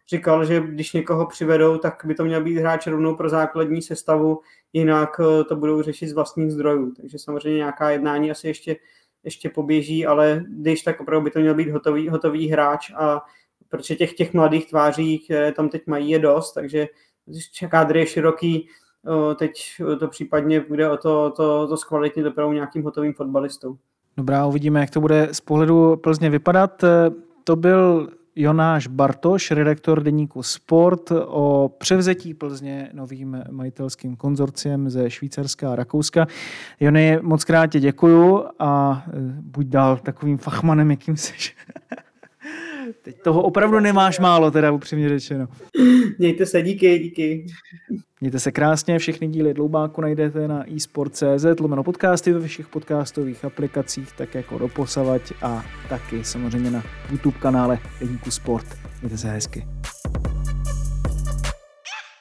říkal, 0.09 0.45
že 0.45 0.61
když 0.61 0.93
někoho 0.93 1.27
přivedou, 1.27 1.79
tak 1.79 2.03
by 2.05 2.15
to 2.15 2.25
měl 2.25 2.45
být 2.45 2.57
hráč 2.57 2.87
rovnou 2.87 3.17
pro 3.17 3.29
základní 3.29 3.83
sestavu, 3.83 4.41
jinak 4.73 5.21
to 5.49 5.57
budou 5.57 5.83
řešit 5.83 6.09
z 6.09 6.13
vlastních 6.13 6.51
zdrojů. 6.51 6.93
Takže 6.97 7.19
samozřejmě 7.19 7.57
nějaká 7.57 7.91
jednání 7.91 8.31
asi 8.31 8.49
ještě, 8.49 8.77
ještě 9.25 9.51
poběží, 9.51 10.07
ale 10.07 10.45
když 10.49 10.83
tak 10.83 11.01
opravdu 11.01 11.25
by 11.25 11.31
to 11.31 11.39
měl 11.39 11.55
být 11.55 11.71
hotový, 11.71 12.09
hotový 12.09 12.49
hráč 12.49 12.91
a 12.97 13.23
protože 13.69 13.97
těch, 13.97 14.13
těch 14.13 14.35
mladých 14.35 14.69
tváří, 14.69 15.19
které 15.19 15.53
tam 15.53 15.69
teď 15.69 15.87
mají, 15.87 16.11
je 16.11 16.19
dost, 16.19 16.53
takže 16.53 16.87
kádr 17.71 17.97
je 17.97 18.07
široký, 18.07 18.69
teď 19.39 19.53
to 19.99 20.09
případně 20.09 20.61
bude 20.61 20.91
o 20.91 20.97
to, 20.97 21.31
to, 21.31 21.69
to 21.69 21.77
zkvalitnit 21.77 22.27
opravdu 22.27 22.53
nějakým 22.53 22.83
hotovým 22.83 23.15
fotbalistou. 23.15 23.77
Dobrá, 24.17 24.47
uvidíme, 24.47 24.81
jak 24.81 24.91
to 24.91 25.01
bude 25.01 25.29
z 25.33 25.41
pohledu 25.41 25.97
Plzně 25.97 26.31
vypadat. 26.31 26.85
To 27.45 27.57
byl 27.57 28.09
Jonáš 28.37 28.87
Bartoš, 28.87 29.51
redaktor 29.51 30.03
deníku 30.03 30.43
Sport, 30.43 31.13
o 31.27 31.71
převzetí 31.79 32.35
Plzně 32.35 32.91
novým 32.93 33.43
majitelským 33.51 34.17
konzorciem 34.17 34.91
ze 34.91 35.11
Švýcarska 35.11 35.73
a 35.73 35.77
Rakouska. 35.77 36.27
Jony, 36.81 37.19
moc 37.23 37.45
krát 37.45 37.67
tě 37.67 37.81
děkuju 37.81 38.45
a 38.59 39.05
buď 39.41 39.67
dál 39.67 39.97
takovým 39.97 40.39
fachmanem, 40.39 40.91
jakým 40.91 41.17
jsi. 41.17 41.33
Teď 43.03 43.23
toho 43.23 43.43
opravdu 43.43 43.81
nemáš 43.81 44.19
málo, 44.19 44.51
teda 44.51 44.71
upřímně 44.71 45.09
řečeno. 45.09 45.49
Mějte 46.19 46.47
se, 46.47 46.63
díky, 46.63 46.99
díky. 46.99 47.47
Mějte 48.21 48.41
se 48.41 48.53
krásně, 48.53 48.99
všechny 48.99 49.29
díly 49.29 49.55
Dloubáku 49.55 50.01
najdete 50.01 50.49
na 50.49 50.65
eSport.cz, 50.77 51.61
lomeno 51.61 51.83
podcasty 51.83 52.33
ve 52.33 52.47
všech 52.49 52.69
podcastových 52.69 53.45
aplikacích, 53.45 54.13
tak 54.13 54.35
jako 54.35 54.59
doposavať 54.59 55.33
a 55.43 55.65
taky 55.89 56.25
samozřejmě 56.25 56.71
na 56.71 56.83
YouTube 57.11 57.39
kanále 57.39 57.79
Deníku 58.01 58.31
Sport. 58.31 58.67
Mějte 59.03 59.19
se 59.19 59.29
hezky. 59.29 59.67